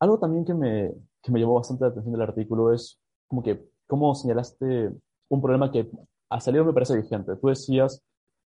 Algo 0.00 0.18
también 0.18 0.46
que 0.46 0.54
me, 0.54 0.94
que 1.20 1.30
me 1.30 1.40
llamó 1.40 1.56
bastante 1.56 1.84
la 1.84 1.90
atención 1.90 2.12
del 2.12 2.22
artículo 2.22 2.72
es 2.72 2.98
como 3.28 3.42
que, 3.42 3.68
cómo 3.86 4.14
señalaste 4.14 4.94
un 5.28 5.42
problema 5.42 5.70
que 5.70 5.90
ha 6.30 6.40
salido 6.40 6.64
me 6.64 6.72
parece 6.72 6.96
vigente. 6.96 7.36
Tú 7.36 7.48
decías 7.48 8.02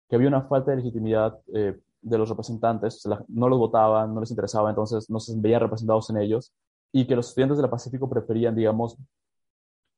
que 0.09 0.15
había 0.15 0.29
una 0.29 0.47
falta 0.47 0.71
de 0.71 0.77
legitimidad 0.77 1.39
eh, 1.53 1.79
de 2.01 2.17
los 2.17 2.27
representantes, 2.27 3.07
no 3.27 3.49
los 3.49 3.59
votaban, 3.59 4.15
no 4.15 4.19
les 4.19 4.31
interesaba, 4.31 4.71
entonces 4.71 5.11
no 5.11 5.19
se 5.19 5.31
veían 5.37 5.61
representados 5.61 6.09
en 6.09 6.17
ellos, 6.17 6.55
y 6.91 7.05
que 7.05 7.15
los 7.15 7.27
estudiantes 7.27 7.57
de 7.57 7.63
la 7.63 7.69
Pacífico 7.69 8.09
preferían, 8.09 8.55
digamos, 8.55 8.97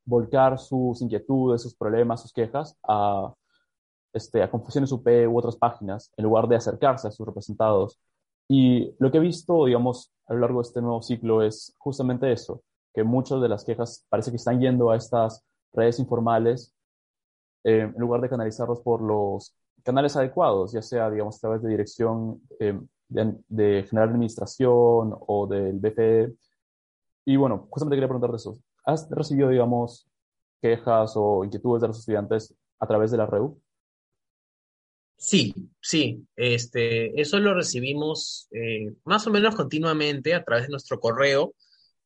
volcar 0.08 0.58
sus 0.58 1.02
inquietudes, 1.02 1.62
sus 1.62 1.74
problemas, 1.76 2.22
sus 2.22 2.32
quejas 2.32 2.76
a, 2.86 3.32
este, 4.12 4.42
a 4.42 4.50
Confusiones 4.50 4.90
UP 4.90 5.06
u 5.28 5.38
otras 5.38 5.56
páginas, 5.56 6.12
en 6.16 6.24
lugar 6.24 6.48
de 6.48 6.56
acercarse 6.56 7.08
a 7.08 7.10
sus 7.10 7.26
representados. 7.26 8.00
Y 8.48 8.94
lo 8.98 9.10
que 9.10 9.18
he 9.18 9.20
visto, 9.20 9.66
digamos, 9.66 10.12
a 10.26 10.34
lo 10.34 10.40
largo 10.40 10.60
de 10.60 10.68
este 10.68 10.80
nuevo 10.80 11.02
ciclo 11.02 11.42
es 11.42 11.74
justamente 11.78 12.32
eso, 12.32 12.62
que 12.94 13.04
muchas 13.04 13.40
de 13.42 13.48
las 13.48 13.64
quejas 13.64 14.06
parece 14.08 14.30
que 14.30 14.38
están 14.38 14.60
yendo 14.60 14.90
a 14.90 14.96
estas 14.96 15.44
redes 15.72 15.98
informales 15.98 16.74
eh, 17.64 17.80
en 17.94 18.00
lugar 18.00 18.20
de 18.22 18.30
canalizarlos 18.30 18.80
por 18.80 19.02
los 19.02 19.54
canales 19.82 20.16
adecuados, 20.16 20.72
ya 20.72 20.82
sea, 20.82 21.10
digamos, 21.10 21.36
a 21.36 21.40
través 21.40 21.62
de 21.62 21.68
dirección 21.68 22.40
eh, 22.60 22.78
de, 23.08 23.84
General 23.88 24.08
Administración 24.08 25.14
o 25.20 25.46
del 25.46 25.78
BPE. 25.78 26.34
Y 27.26 27.36
bueno, 27.36 27.68
justamente 27.70 27.96
quería 27.96 28.08
preguntarte 28.08 28.36
eso. 28.36 28.58
¿Has 28.88 29.06
recibido, 29.10 29.50
digamos, 29.50 30.08
quejas 30.62 31.12
o 31.14 31.44
inquietudes 31.44 31.82
de 31.82 31.88
los 31.88 31.98
estudiantes 31.98 32.54
a 32.78 32.86
través 32.86 33.10
de 33.10 33.18
la 33.18 33.26
REU? 33.26 33.60
Sí, 35.18 35.52
sí, 35.78 36.26
este, 36.36 37.20
eso 37.20 37.38
lo 37.38 37.52
recibimos 37.52 38.48
eh, 38.50 38.94
más 39.04 39.26
o 39.26 39.30
menos 39.30 39.54
continuamente 39.54 40.32
a 40.32 40.42
través 40.42 40.64
de 40.64 40.70
nuestro 40.70 41.00
correo 41.00 41.54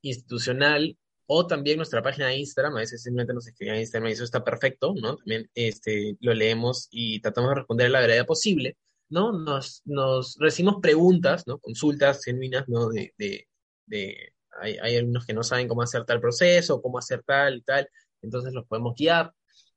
institucional 0.01 0.99
o 1.27 1.47
también 1.47 1.77
nuestra 1.77 2.03
página 2.03 2.27
de 2.27 2.39
Instagram, 2.39 2.75
a 2.75 2.81
veces 2.81 3.01
simplemente 3.01 3.33
nos 3.33 3.47
escriben 3.47 3.77
a 3.77 3.81
Instagram 3.81 4.09
y 4.09 4.15
eso 4.15 4.25
está 4.25 4.43
perfecto, 4.43 4.93
¿no? 5.01 5.19
También 5.19 5.49
este, 5.55 6.17
lo 6.19 6.35
leemos 6.35 6.89
y 6.91 7.21
tratamos 7.21 7.51
de 7.51 7.55
responder 7.55 7.87
a 7.87 7.91
la 7.91 8.01
verdad 8.01 8.27
posible, 8.27 8.77
¿no? 9.09 9.31
Nos, 9.31 9.83
nos 9.85 10.37
recibimos 10.41 10.81
preguntas, 10.83 11.47
¿no? 11.47 11.59
Consultas 11.59 12.25
genuinas, 12.25 12.69
¿no? 12.69 12.89
De, 12.89 13.15
de, 13.19 13.47
de 13.87 14.32
hay, 14.61 14.77
hay, 14.81 14.97
algunos 14.97 15.27
que 15.27 15.35
no 15.35 15.43
saben 15.43 15.69
cómo 15.69 15.83
hacer 15.83 16.05
tal 16.05 16.21
proceso, 16.21 16.83
cómo 16.83 16.99
hacer 16.99 17.23
tal 17.25 17.57
y 17.57 17.63
tal, 17.63 17.89
entonces 18.23 18.53
los 18.53 18.67
podemos 18.67 18.95
guiar. 18.97 19.33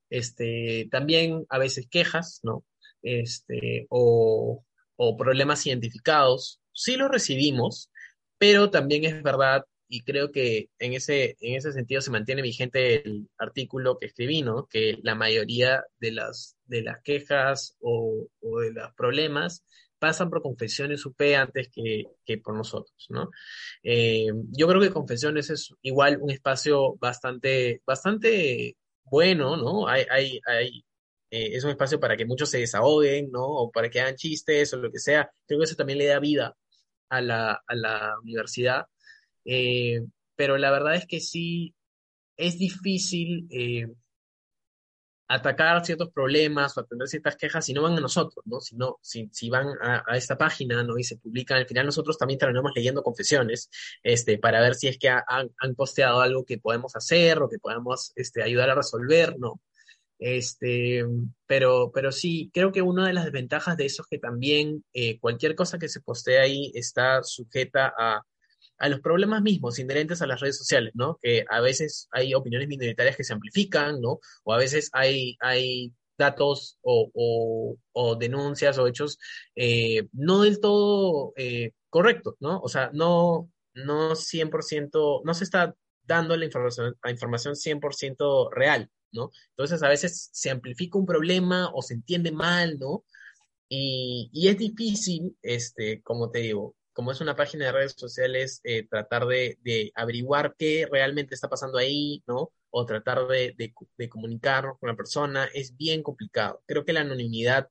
Este, 0.09 0.87
también 0.91 1.45
a 1.49 1.57
veces 1.57 1.87
quejas, 1.89 2.39
¿no? 2.43 2.63
Este, 3.01 3.87
o, 3.89 4.63
o 4.95 5.17
problemas 5.17 5.65
identificados, 5.65 6.61
sí 6.73 6.95
los 6.95 7.09
recibimos, 7.09 7.91
pero 8.37 8.69
también 8.69 9.05
es 9.05 9.23
verdad 9.23 9.65
y 9.87 10.01
creo 10.03 10.31
que 10.31 10.69
en 10.79 10.93
ese, 10.93 11.37
en 11.39 11.55
ese 11.55 11.71
sentido 11.71 12.01
se 12.01 12.11
mantiene 12.11 12.41
vigente 12.41 13.07
el 13.07 13.29
artículo 13.37 13.97
que 13.97 14.07
escribí, 14.07 14.41
¿no? 14.41 14.67
Que 14.67 14.97
la 15.03 15.15
mayoría 15.15 15.83
de 15.99 16.11
las, 16.11 16.57
de 16.65 16.81
las 16.81 17.01
quejas 17.03 17.77
o, 17.79 18.27
de 18.41 18.71
los 18.71 18.93
problemas 18.95 19.63
pasan 19.99 20.29
por 20.29 20.41
Confesiones 20.41 21.05
UP 21.05 21.21
antes 21.37 21.69
que, 21.69 22.37
por 22.39 22.55
nosotros, 22.55 23.07
¿no? 23.09 23.29
Eh, 23.83 24.27
yo 24.51 24.67
creo 24.67 24.81
que 24.81 24.91
Confesiones 24.91 25.49
es 25.49 25.73
igual 25.81 26.19
un 26.21 26.31
espacio 26.31 26.95
bastante, 26.95 27.81
bastante 27.85 28.77
bueno, 29.03 29.57
¿no? 29.57 29.87
Hay, 29.87 30.05
hay, 30.09 30.39
hay, 30.47 30.85
eh, 31.29 31.55
es 31.55 31.63
un 31.63 31.71
espacio 31.71 31.99
para 31.99 32.17
que 32.17 32.25
muchos 32.25 32.49
se 32.49 32.59
desahoguen, 32.59 33.31
¿no? 33.31 33.45
O 33.45 33.71
para 33.71 33.89
que 33.89 34.01
hagan 34.01 34.15
chistes 34.15 34.73
o 34.73 34.77
lo 34.77 34.91
que 34.91 34.99
sea. 34.99 35.29
Creo 35.47 35.59
que 35.59 35.65
eso 35.65 35.75
también 35.75 35.99
le 35.99 36.07
da 36.07 36.19
vida 36.19 36.55
a 37.09 37.21
la, 37.21 37.63
a 37.67 37.75
la 37.75 38.15
universidad 38.21 38.85
eh, 39.45 40.01
pero 40.35 40.57
la 40.57 40.71
verdad 40.71 40.95
es 40.95 41.05
que 41.05 41.19
sí 41.19 41.75
es 42.35 42.57
difícil 42.57 43.47
atacar 45.27 45.83
ciertos 45.85 46.09
problemas 46.11 46.77
o 46.77 46.81
atender 46.81 47.07
ciertas 47.07 47.35
quejas 47.35 47.65
si 47.65 47.73
no 47.73 47.81
van 47.81 47.97
a 47.97 48.01
nosotros, 48.01 48.43
¿no? 48.45 48.61
Si, 48.61 48.75
si, 49.01 49.29
si 49.31 49.49
van 49.49 49.67
a, 49.81 50.03
esta 50.15 50.37
página, 50.37 50.83
¿no? 50.83 50.97
Y 50.97 51.03
se 51.03 51.17
publican, 51.17 51.57
al 51.57 51.67
final 51.67 51.85
nosotros 51.87 52.17
también 52.17 52.39
terminamos 52.39 52.71
leyendo 52.75 53.01
confesiones, 53.03 53.69
este, 54.03 54.37
para 54.37 54.61
ver 54.61 54.75
si 54.75 54.87
es 54.87 54.97
que 54.99 55.09
han, 55.09 55.49
han, 55.57 55.75
posteado 55.75 56.21
algo 56.21 56.45
que 56.45 56.59
podemos 56.59 56.95
hacer 56.95 57.41
o 57.41 57.49
que 57.49 57.59
podemos 57.59 58.11
este, 58.15 58.43
ayudar 58.43 58.69
a 58.69 58.75
resolver, 58.75 59.37
¿no? 59.39 59.59
Este, 60.19 61.03
pero, 61.45 61.91
pero 61.93 62.11
sí, 62.11 62.49
creo 62.53 62.71
que 62.71 62.81
una 62.81 63.07
de 63.07 63.13
las 63.13 63.25
desventajas 63.25 63.77
de 63.77 63.85
eso 63.85 64.03
es 64.03 64.07
que 64.09 64.19
también 64.19 64.83
eh, 64.93 65.19
cualquier 65.19 65.55
cosa 65.55 65.77
que 65.77 65.89
se 65.89 66.01
postee 66.01 66.39
ahí 66.39 66.71
está 66.73 67.21
sujeta 67.23 67.93
a, 67.97 68.21
a 68.77 68.89
los 68.89 68.99
problemas 68.99 69.41
mismos 69.41 69.79
inherentes 69.79 70.21
a 70.21 70.27
las 70.27 70.39
redes 70.39 70.57
sociales, 70.57 70.91
¿no? 70.95 71.17
Que 71.21 71.45
a 71.49 71.61
veces 71.61 72.07
hay 72.11 72.33
opiniones 72.33 72.67
minoritarias 72.67 73.15
que 73.15 73.23
se 73.23 73.33
amplifican, 73.33 74.01
¿no? 74.01 74.19
O 74.43 74.53
a 74.53 74.57
veces 74.57 74.89
hay, 74.93 75.37
hay 75.39 75.93
datos 76.17 76.77
o, 76.81 77.77
o, 77.93 78.15
denuncias 78.15 78.77
o 78.77 78.87
hechos 78.87 79.17
eh, 79.55 80.07
no 80.13 80.41
del 80.41 80.59
todo 80.59 81.33
eh, 81.35 81.71
correctos, 81.89 82.35
¿no? 82.39 82.59
O 82.59 82.69
sea, 82.69 82.89
no, 82.93 83.49
no 83.73 84.11
100%, 84.15 85.21
no 85.23 85.33
se 85.33 85.43
está 85.43 85.75
dando 86.03 86.37
la 86.37 86.45
información, 86.45 86.95
la 87.03 87.11
información 87.11 87.55
100% 87.55 88.49
real, 88.51 88.89
¿no? 89.11 89.31
Entonces 89.51 89.81
a 89.83 89.89
veces 89.89 90.29
se 90.31 90.49
amplifica 90.49 90.97
un 90.97 91.05
problema 91.05 91.71
o 91.73 91.81
se 91.81 91.95
entiende 91.95 92.31
mal, 92.31 92.77
¿no? 92.79 93.03
Y, 93.69 94.29
y 94.31 94.47
es 94.49 94.57
difícil, 94.57 95.35
este, 95.41 96.01
como 96.01 96.29
te 96.29 96.39
digo, 96.39 96.75
como 96.95 97.11
es 97.11 97.19
una 97.19 97.35
página 97.35 97.65
de 97.65 97.71
redes 97.73 97.93
sociales, 97.97 98.61
eh, 98.63 98.87
tratar 98.87 99.27
de, 99.27 99.59
averiguar 99.95 100.55
qué 100.57 100.87
realmente 100.89 101.35
está 101.35 101.49
pasando 101.49 101.77
ahí, 101.77 102.23
¿no? 102.25 102.53
O 102.69 102.85
tratar 102.85 103.27
de, 103.27 103.53
de, 103.57 104.09
comunicarnos 104.09 104.79
con 104.79 104.87
la 104.89 104.95
persona, 104.95 105.49
es 105.53 105.75
bien 105.75 106.01
complicado. 106.03 106.63
Creo 106.65 106.85
que 106.85 106.93
la 106.93 107.01
anonimidad 107.01 107.67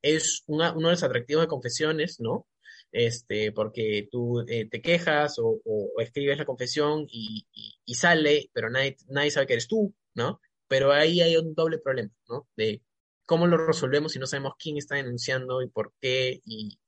es 0.00 0.44
uno 0.46 0.72
de 0.72 0.80
los 0.80 1.02
atractivos 1.02 1.42
de 1.42 1.48
confesiones, 1.48 2.20
¿no? 2.20 2.46
Este, 2.92 3.50
porque 3.50 4.08
tú 4.12 4.44
eh, 4.46 4.68
te 4.70 4.80
quejas 4.80 5.40
o, 5.40 5.60
escribes 5.98 6.38
la 6.38 6.46
confesión 6.46 7.04
y, 7.10 7.46
sale, 7.94 8.48
pero 8.52 8.70
nadie, 8.70 8.96
sabe 9.32 9.48
que 9.48 9.54
eres 9.54 9.66
tú, 9.66 9.92
¿no? 10.14 10.40
Pero 10.68 10.92
ahí 10.92 11.20
hay 11.20 11.36
un 11.36 11.52
doble 11.54 11.78
problema, 11.78 12.12
¿no? 12.28 12.48
De 12.56 12.80
cómo 13.26 13.48
lo 13.48 13.56
resolvemos 13.66 14.12
si 14.12 14.20
no 14.20 14.26
sabemos 14.28 14.54
quién 14.56 14.76
está 14.78 14.94
denunciando 14.94 15.62
y 15.62 15.68
por 15.68 15.92
qué 16.00 16.40
y 16.44 16.78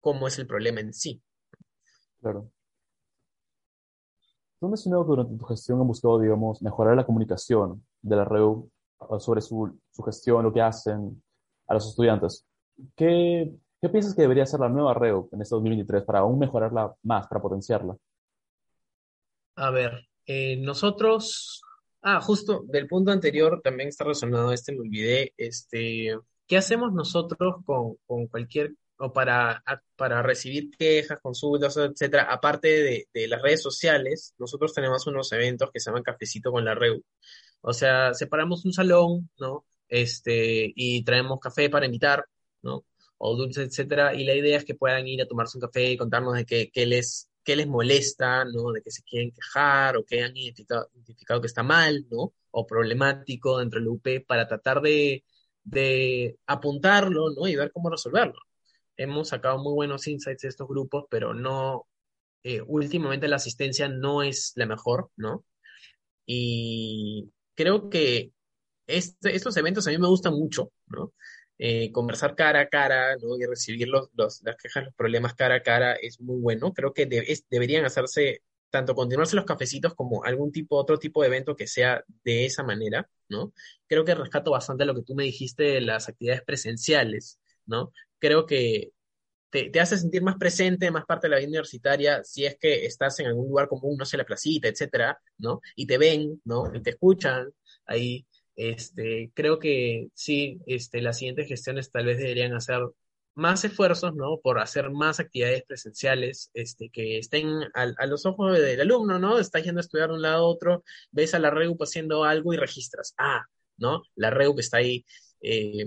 cómo 0.00 0.28
es 0.28 0.38
el 0.38 0.46
problema 0.46 0.80
en 0.80 0.94
sí. 0.94 1.20
Claro. 2.20 2.50
Tú 4.58 4.66
has 4.66 4.70
mencionado 4.70 5.04
que 5.04 5.10
durante 5.10 5.36
tu 5.36 5.44
gestión 5.46 5.80
han 5.80 5.86
buscado, 5.86 6.18
digamos, 6.18 6.60
mejorar 6.60 6.94
la 6.94 7.06
comunicación 7.06 7.82
de 8.02 8.16
la 8.16 8.24
REU 8.24 8.70
sobre 9.18 9.40
su, 9.40 9.78
su 9.90 10.02
gestión, 10.02 10.44
lo 10.44 10.52
que 10.52 10.60
hacen 10.60 11.22
a 11.66 11.74
los 11.74 11.88
estudiantes. 11.88 12.46
¿Qué, 12.94 13.50
¿Qué 13.80 13.88
piensas 13.88 14.14
que 14.14 14.22
debería 14.22 14.44
ser 14.44 14.60
la 14.60 14.68
nueva 14.68 14.92
REU 14.92 15.30
en 15.32 15.40
este 15.40 15.54
2023 15.54 16.04
para 16.04 16.18
aún 16.18 16.38
mejorarla 16.38 16.94
más, 17.02 17.26
para 17.26 17.40
potenciarla? 17.40 17.96
A 19.56 19.70
ver, 19.70 20.06
eh, 20.26 20.58
nosotros, 20.58 21.62
ah, 22.02 22.20
justo 22.20 22.62
del 22.66 22.86
punto 22.86 23.10
anterior 23.10 23.62
también 23.64 23.88
está 23.88 24.04
relacionado 24.04 24.52
este, 24.52 24.72
me 24.72 24.80
olvidé, 24.80 25.32
este, 25.38 26.18
¿qué 26.46 26.56
hacemos 26.58 26.92
nosotros 26.92 27.64
con, 27.64 27.96
con 28.06 28.26
cualquier 28.26 28.74
o 29.00 29.12
para, 29.12 29.62
para 29.96 30.22
recibir 30.22 30.70
quejas, 30.70 31.18
consultas, 31.22 31.76
etcétera, 31.76 32.24
aparte 32.30 32.68
de, 32.68 33.08
de, 33.14 33.28
las 33.28 33.40
redes 33.42 33.62
sociales, 33.62 34.34
nosotros 34.38 34.74
tenemos 34.74 35.06
unos 35.06 35.32
eventos 35.32 35.70
que 35.72 35.80
se 35.80 35.90
llaman 35.90 36.02
Cafecito 36.02 36.52
con 36.52 36.64
la 36.64 36.74
REU. 36.74 37.02
O 37.62 37.72
sea, 37.72 38.14
separamos 38.14 38.64
un 38.66 38.72
salón, 38.72 39.30
¿no? 39.38 39.66
Este, 39.88 40.72
y 40.76 41.02
traemos 41.04 41.40
café 41.40 41.70
para 41.70 41.86
invitar, 41.86 42.26
¿no? 42.62 42.84
O 43.18 43.36
dulces, 43.36 43.68
etcétera, 43.68 44.14
y 44.14 44.24
la 44.24 44.34
idea 44.34 44.58
es 44.58 44.64
que 44.64 44.74
puedan 44.74 45.06
ir 45.08 45.22
a 45.22 45.26
tomarse 45.26 45.58
un 45.58 45.62
café 45.62 45.92
y 45.92 45.96
contarnos 45.96 46.34
de 46.36 46.44
qué, 46.46 46.70
qué 46.72 46.86
les, 46.86 47.30
qué 47.44 47.56
les 47.56 47.66
molesta, 47.68 48.44
¿no? 48.44 48.72
De 48.72 48.82
que 48.82 48.90
se 48.90 49.02
quieren 49.02 49.32
quejar 49.32 49.96
o 49.96 50.04
que 50.04 50.22
han 50.22 50.36
identificado, 50.36 50.90
identificado 50.94 51.40
que 51.40 51.46
está 51.48 51.62
mal, 51.62 52.06
¿no? 52.10 52.34
O 52.50 52.66
problemático 52.66 53.58
dentro 53.58 53.80
del 53.80 53.88
UP 53.88 54.06
para 54.26 54.46
tratar 54.48 54.80
de, 54.82 55.24
de 55.64 56.38
apuntarlo, 56.46 57.30
¿no? 57.30 57.48
Y 57.48 57.56
ver 57.56 57.72
cómo 57.72 57.90
resolverlo 57.90 58.40
hemos 59.00 59.28
sacado 59.28 59.58
muy 59.58 59.72
buenos 59.72 60.06
insights 60.06 60.42
de 60.42 60.48
estos 60.48 60.68
grupos, 60.68 61.04
pero 61.10 61.32
no, 61.34 61.86
eh, 62.42 62.60
últimamente 62.66 63.28
la 63.28 63.36
asistencia 63.36 63.88
no 63.88 64.22
es 64.22 64.52
la 64.56 64.66
mejor, 64.66 65.10
¿no? 65.16 65.44
Y 66.26 67.30
creo 67.54 67.88
que 67.90 68.32
este, 68.86 69.34
estos 69.34 69.56
eventos 69.56 69.86
a 69.86 69.90
mí 69.90 69.98
me 69.98 70.08
gustan 70.08 70.34
mucho, 70.34 70.72
¿no? 70.88 71.14
Eh, 71.58 71.92
conversar 71.92 72.34
cara 72.36 72.60
a 72.60 72.68
cara, 72.68 73.16
¿no? 73.16 73.38
Y 73.38 73.46
recibir 73.46 73.88
los, 73.88 74.10
los, 74.14 74.42
las 74.42 74.56
quejas, 74.56 74.84
los 74.84 74.94
problemas 74.94 75.34
cara 75.34 75.56
a 75.56 75.62
cara 75.62 75.94
es 75.94 76.20
muy 76.20 76.38
bueno. 76.40 76.72
Creo 76.74 76.92
que 76.92 77.06
deberían 77.50 77.86
hacerse, 77.86 78.42
tanto 78.70 78.94
continuarse 78.94 79.36
los 79.36 79.44
cafecitos 79.46 79.94
como 79.94 80.24
algún 80.24 80.52
tipo, 80.52 80.76
otro 80.76 80.98
tipo 80.98 81.22
de 81.22 81.28
evento 81.28 81.56
que 81.56 81.66
sea 81.66 82.04
de 82.24 82.44
esa 82.46 82.62
manera, 82.64 83.08
¿no? 83.28 83.52
Creo 83.86 84.04
que 84.04 84.14
rescato 84.14 84.50
bastante 84.50 84.84
lo 84.84 84.94
que 84.94 85.02
tú 85.02 85.14
me 85.14 85.24
dijiste 85.24 85.64
de 85.64 85.80
las 85.80 86.08
actividades 86.08 86.42
presenciales, 86.44 87.39
¿no? 87.70 87.92
Creo 88.18 88.46
que 88.46 88.92
te, 89.50 89.70
te, 89.70 89.80
hace 89.80 89.96
sentir 89.96 90.22
más 90.22 90.36
presente, 90.36 90.90
más 90.90 91.06
parte 91.06 91.26
de 91.26 91.32
la 91.32 91.38
vida 91.38 91.48
universitaria, 91.48 92.22
si 92.24 92.44
es 92.46 92.56
que 92.58 92.86
estás 92.86 93.18
en 93.20 93.26
algún 93.28 93.48
lugar 93.48 93.68
común, 93.68 93.96
no 93.98 94.04
sé, 94.04 94.16
la 94.16 94.24
placita, 94.24 94.68
etcétera, 94.68 95.18
¿no? 95.38 95.60
Y 95.76 95.86
te 95.86 95.98
ven, 95.98 96.40
¿no? 96.44 96.70
Y 96.74 96.82
te 96.82 96.90
escuchan 96.90 97.50
ahí. 97.86 98.26
Este, 98.56 99.30
creo 99.34 99.58
que 99.58 100.08
sí, 100.14 100.60
este, 100.66 101.00
las 101.02 101.18
siguientes 101.18 101.48
gestiones 101.48 101.90
tal 101.90 102.06
vez 102.06 102.18
deberían 102.18 102.54
hacer 102.54 102.80
más 103.34 103.64
esfuerzos, 103.64 104.14
¿no? 104.14 104.38
Por 104.42 104.58
hacer 104.58 104.90
más 104.90 105.20
actividades 105.20 105.64
presenciales, 105.64 106.50
este, 106.54 106.90
que 106.90 107.18
estén 107.18 107.48
a, 107.74 107.92
a 107.96 108.06
los 108.06 108.26
ojos 108.26 108.58
del 108.58 108.80
alumno, 108.80 109.18
¿no? 109.18 109.38
Estás 109.38 109.64
yendo 109.64 109.80
a 109.80 109.82
estudiar 109.82 110.08
de 110.10 110.16
un 110.16 110.22
lado 110.22 110.44
a 110.44 110.48
otro, 110.48 110.84
ves 111.10 111.34
a 111.34 111.38
la 111.38 111.50
REUP 111.50 111.82
haciendo 111.82 112.24
algo 112.24 112.52
y 112.54 112.56
registras. 112.58 113.14
Ah, 113.18 113.44
¿no? 113.78 114.02
La 114.14 114.30
REUP 114.30 114.60
está 114.60 114.78
ahí 114.78 115.04
eh, 115.40 115.86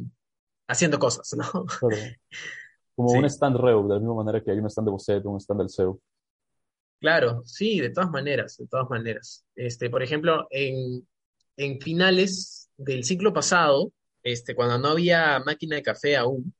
haciendo 0.67 0.99
cosas, 0.99 1.35
¿no? 1.37 1.65
Como 2.95 3.11
un 3.11 3.25
stand 3.25 3.57
REU, 3.57 3.87
de 3.87 3.95
la 3.95 3.99
misma 3.99 4.15
manera 4.15 4.43
que 4.43 4.51
hay 4.51 4.59
un 4.59 4.67
stand 4.67 4.87
de 4.87 4.91
Bocet, 4.91 5.25
un 5.25 5.39
stand 5.39 5.61
del 5.61 5.69
CEU. 5.69 5.99
Claro, 6.99 7.41
sí, 7.45 7.79
de 7.79 7.89
todas 7.89 8.09
maneras, 8.11 8.57
de 8.57 8.67
todas 8.67 8.89
maneras. 8.89 9.45
Este, 9.55 9.89
por 9.89 10.03
ejemplo, 10.03 10.47
en, 10.51 11.05
en 11.57 11.81
finales 11.81 12.69
del 12.77 13.03
ciclo 13.03 13.33
pasado, 13.33 13.91
este, 14.21 14.55
cuando 14.55 14.77
no 14.77 14.89
había 14.89 15.39
máquina 15.39 15.75
de 15.75 15.83
café 15.83 16.15
aún, 16.15 16.53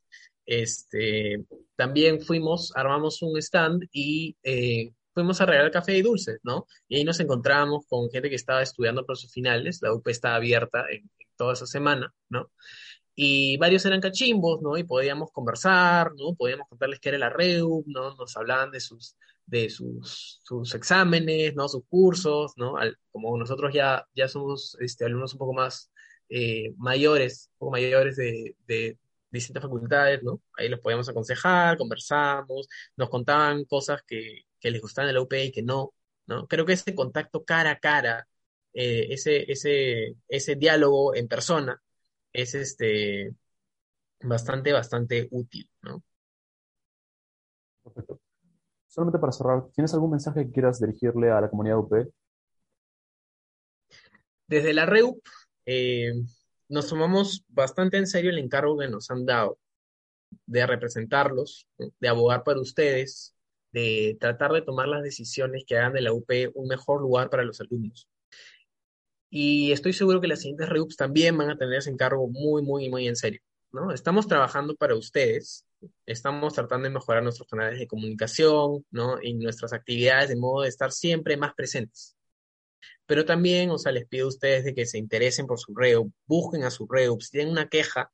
este, 0.46 1.46
también 1.76 2.20
fuimos, 2.20 2.74
armamos 2.76 3.22
un 3.22 3.38
stand 3.38 3.88
y 3.94 4.36
eh, 4.44 4.92
fuimos 5.14 5.40
a 5.40 5.46
regalar 5.46 5.72
café 5.72 5.98
y 5.98 6.02
dulces, 6.02 6.40
¿no? 6.44 6.68
Y 6.90 6.98
ahí 6.98 7.04
nos 7.06 7.20
encontramos 7.20 7.86
con 7.88 8.10
gente 8.10 8.30
que 8.30 8.36
estaba 8.36 8.62
estudiando 8.62 9.06
por 9.06 9.18
sus 9.18 9.32
finales, 9.32 9.82
la 9.82 9.94
UP 9.94 10.06
está 10.10 10.36
abierta 10.36 10.86
en, 10.90 11.10
en 11.20 11.28
toda 11.38 11.54
esa 11.54 11.68
semana, 11.68 12.14
¿no? 12.30 12.52
Y 13.16 13.58
varios 13.58 13.86
eran 13.86 14.02
cachimbos, 14.02 14.62
¿no? 14.62 14.78
Y 14.78 14.84
podíamos 14.84 15.32
conversar, 15.32 16.12
¿no? 16.16 16.36
Podíamos 16.36 16.68
contarles 16.68 17.00
qué 17.00 17.10
era 17.10 17.18
la 17.18 17.30
REU, 17.30 17.84
¿no? 17.88 18.16
Nos 18.16 18.36
hablaban 18.38 18.72
de 18.72 18.80
sus, 18.80 19.16
de 19.46 19.70
sus, 19.70 20.40
sus 20.44 20.74
exámenes, 20.76 21.56
¿no? 21.56 21.68
Sus 21.68 21.84
cursos, 21.88 22.54
¿no? 22.58 22.78
Al, 22.78 22.98
como 23.12 23.38
nosotros 23.38 23.74
ya, 23.74 24.08
ya 24.16 24.28
somos 24.28 24.78
este, 24.80 25.06
alumnos 25.06 25.34
un 25.34 25.40
poco 25.40 25.54
más 25.54 25.92
eh, 26.30 26.74
mayores, 26.78 27.50
un 27.54 27.60
poco 27.60 27.72
mayores 27.72 28.16
de, 28.16 28.56
de 28.68 28.98
distintas 29.30 29.64
facultades, 29.64 30.24
¿no? 30.24 30.42
Ahí 30.58 30.70
los 30.70 30.80
podíamos 30.80 31.10
aconsejar, 31.10 31.78
conversamos, 31.78 32.68
nos 32.96 33.10
contaban 33.10 33.66
cosas 33.66 34.02
que, 34.08 34.46
que 34.60 34.72
les 34.72 34.82
gustaban 34.82 35.10
de 35.10 35.14
la 35.14 35.22
UP 35.22 35.34
y 35.34 35.52
que 35.52 35.64
no, 35.64 35.94
¿no? 36.28 36.48
Creo 36.48 36.66
que 36.66 36.74
ese 36.74 36.96
contacto 36.96 37.44
cara 37.44 37.72
a 37.72 37.80
cara, 37.80 38.28
eh, 38.74 39.08
ese, 39.12 39.52
ese, 39.52 40.16
ese 40.28 40.56
diálogo 40.56 41.16
en 41.16 41.28
persona, 41.28 41.83
es 42.34 42.56
este 42.56 43.36
bastante, 44.22 44.74
bastante 44.74 45.28
útil, 45.32 45.70
¿no? 45.82 46.04
Perfecto. 47.84 48.20
Solamente 48.88 49.20
para 49.20 49.32
cerrar, 49.32 49.68
¿tienes 49.74 49.94
algún 49.94 50.12
mensaje 50.12 50.46
que 50.46 50.52
quieras 50.52 50.80
dirigirle 50.80 51.32
a 51.32 51.42
la 51.42 51.50
comunidad 51.50 51.80
UP? 51.80 51.94
Desde 54.48 54.74
la 54.74 54.86
REUP 54.86 55.20
eh, 55.66 56.14
nos 56.70 56.90
tomamos 56.90 57.44
bastante 57.48 57.98
en 57.98 58.08
serio 58.08 58.30
el 58.30 58.38
encargo 58.38 58.78
que 58.78 58.88
nos 58.88 59.10
han 59.10 59.26
dado 59.26 59.58
de 60.46 60.66
representarlos, 60.66 61.68
de 62.00 62.08
abogar 62.08 62.44
para 62.44 62.60
ustedes, 62.60 63.36
de 63.72 64.18
tratar 64.20 64.52
de 64.52 64.62
tomar 64.62 64.88
las 64.88 65.04
decisiones 65.04 65.64
que 65.66 65.78
hagan 65.78 65.94
de 65.94 66.02
la 66.02 66.14
UP 66.14 66.30
un 66.54 66.68
mejor 66.68 67.02
lugar 67.02 67.30
para 67.30 67.44
los 67.44 67.60
alumnos. 67.62 68.08
Y 69.36 69.72
estoy 69.72 69.94
seguro 69.94 70.22
que 70.22 70.28
las 70.28 70.42
siguientes 70.42 70.70
REUPs 70.70 70.96
también 70.96 71.36
van 71.36 71.50
a 71.50 71.58
tener 71.58 71.80
ese 71.80 71.90
encargo 71.90 72.28
muy, 72.28 72.62
muy, 72.62 72.88
muy 72.88 73.08
en 73.08 73.16
serio. 73.16 73.42
¿no? 73.72 73.92
Estamos 73.92 74.28
trabajando 74.28 74.76
para 74.76 74.94
ustedes, 74.94 75.66
estamos 76.06 76.54
tratando 76.54 76.84
de 76.84 76.94
mejorar 76.94 77.24
nuestros 77.24 77.48
canales 77.48 77.80
de 77.80 77.88
comunicación 77.88 78.86
¿no? 78.92 79.18
y 79.24 79.34
nuestras 79.34 79.74
actividades 79.74 80.30
de 80.30 80.36
modo 80.36 80.62
de 80.62 80.70
estar 80.70 80.92
siempre 80.92 81.36
más 81.36 81.56
presentes. 81.56 82.16
Pero 83.08 83.26
también, 83.26 83.72
o 83.72 83.80
sea, 83.80 83.92
les 83.92 84.06
pido 84.06 84.28
a 84.28 84.30
ustedes 84.30 84.66
de 84.66 84.76
que 84.76 84.86
se 84.86 85.00
interesen 85.00 85.48
por 85.48 85.60
su 85.60 85.74
REUP, 85.74 86.14
busquen 86.28 86.64
a 86.64 86.70
su 86.70 86.86
REUP, 86.88 87.20
si 87.24 87.32
tienen 87.32 87.54
una 87.54 87.70
queja, 87.70 88.12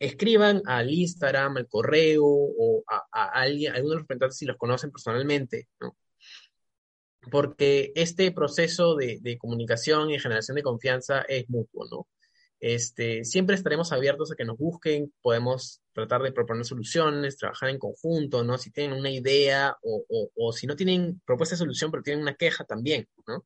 escriban 0.00 0.62
al 0.66 0.90
Instagram, 0.90 1.58
al 1.58 1.68
correo 1.68 2.24
o 2.26 2.82
a, 2.88 3.06
a 3.12 3.40
alguien, 3.40 3.70
a 3.70 3.76
alguno 3.76 3.90
de 3.90 3.96
los 3.98 4.02
representantes 4.02 4.36
si 4.36 4.46
los 4.46 4.56
conocen 4.56 4.90
personalmente, 4.90 5.68
¿no? 5.78 5.96
Porque 7.30 7.92
este 7.94 8.32
proceso 8.32 8.96
de, 8.96 9.18
de, 9.20 9.38
comunicación 9.38 10.10
y 10.10 10.18
generación 10.18 10.56
de 10.56 10.62
confianza 10.62 11.22
es 11.22 11.48
mutuo, 11.48 11.86
¿no? 11.90 12.06
Este, 12.62 13.24
siempre 13.24 13.56
estaremos 13.56 13.90
abiertos 13.90 14.30
a 14.30 14.36
que 14.36 14.44
nos 14.44 14.56
busquen, 14.56 15.12
podemos 15.20 15.82
tratar 15.92 16.22
de 16.22 16.30
proponer 16.30 16.64
soluciones, 16.64 17.36
trabajar 17.36 17.70
en 17.70 17.78
conjunto, 17.78 18.44
¿no? 18.44 18.56
Si 18.56 18.70
tienen 18.70 18.96
una 18.96 19.10
idea 19.10 19.76
o, 19.82 20.04
o, 20.08 20.30
o 20.36 20.52
si 20.52 20.68
no 20.68 20.76
tienen 20.76 21.20
propuesta 21.24 21.54
de 21.54 21.58
solución, 21.58 21.90
pero 21.90 22.04
tienen 22.04 22.22
una 22.22 22.36
queja 22.36 22.64
también, 22.64 23.08
¿no? 23.26 23.44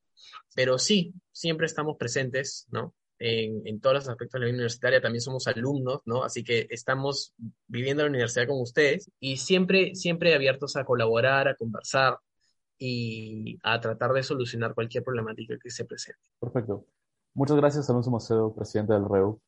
Pero 0.54 0.78
sí, 0.78 1.14
siempre 1.32 1.66
estamos 1.66 1.96
presentes, 1.96 2.66
¿no? 2.70 2.94
En, 3.18 3.66
en, 3.66 3.80
todos 3.80 3.94
los 3.94 4.08
aspectos 4.10 4.34
de 4.34 4.40
la 4.40 4.46
vida 4.46 4.56
universitaria, 4.56 5.00
también 5.00 5.22
somos 5.22 5.46
alumnos, 5.46 6.02
¿no? 6.04 6.22
Así 6.22 6.44
que 6.44 6.66
estamos 6.68 7.32
viviendo 7.66 8.02
la 8.02 8.10
universidad 8.10 8.46
con 8.46 8.60
ustedes 8.60 9.10
y 9.18 9.38
siempre, 9.38 9.94
siempre 9.94 10.34
abiertos 10.34 10.76
a 10.76 10.84
colaborar, 10.84 11.48
a 11.48 11.56
conversar 11.56 12.18
y 12.78 13.58
a 13.62 13.80
tratar 13.80 14.12
de 14.12 14.22
solucionar 14.22 14.74
cualquier 14.74 15.04
problemática 15.04 15.56
que 15.62 15.70
se 15.70 15.84
presente. 15.84 16.20
Perfecto. 16.40 16.86
Muchas 17.34 17.56
gracias, 17.56 17.90
Alonso 17.90 18.10
Macedo, 18.10 18.54
presidente 18.54 18.92
del 18.94 19.04
REU. 19.08 19.40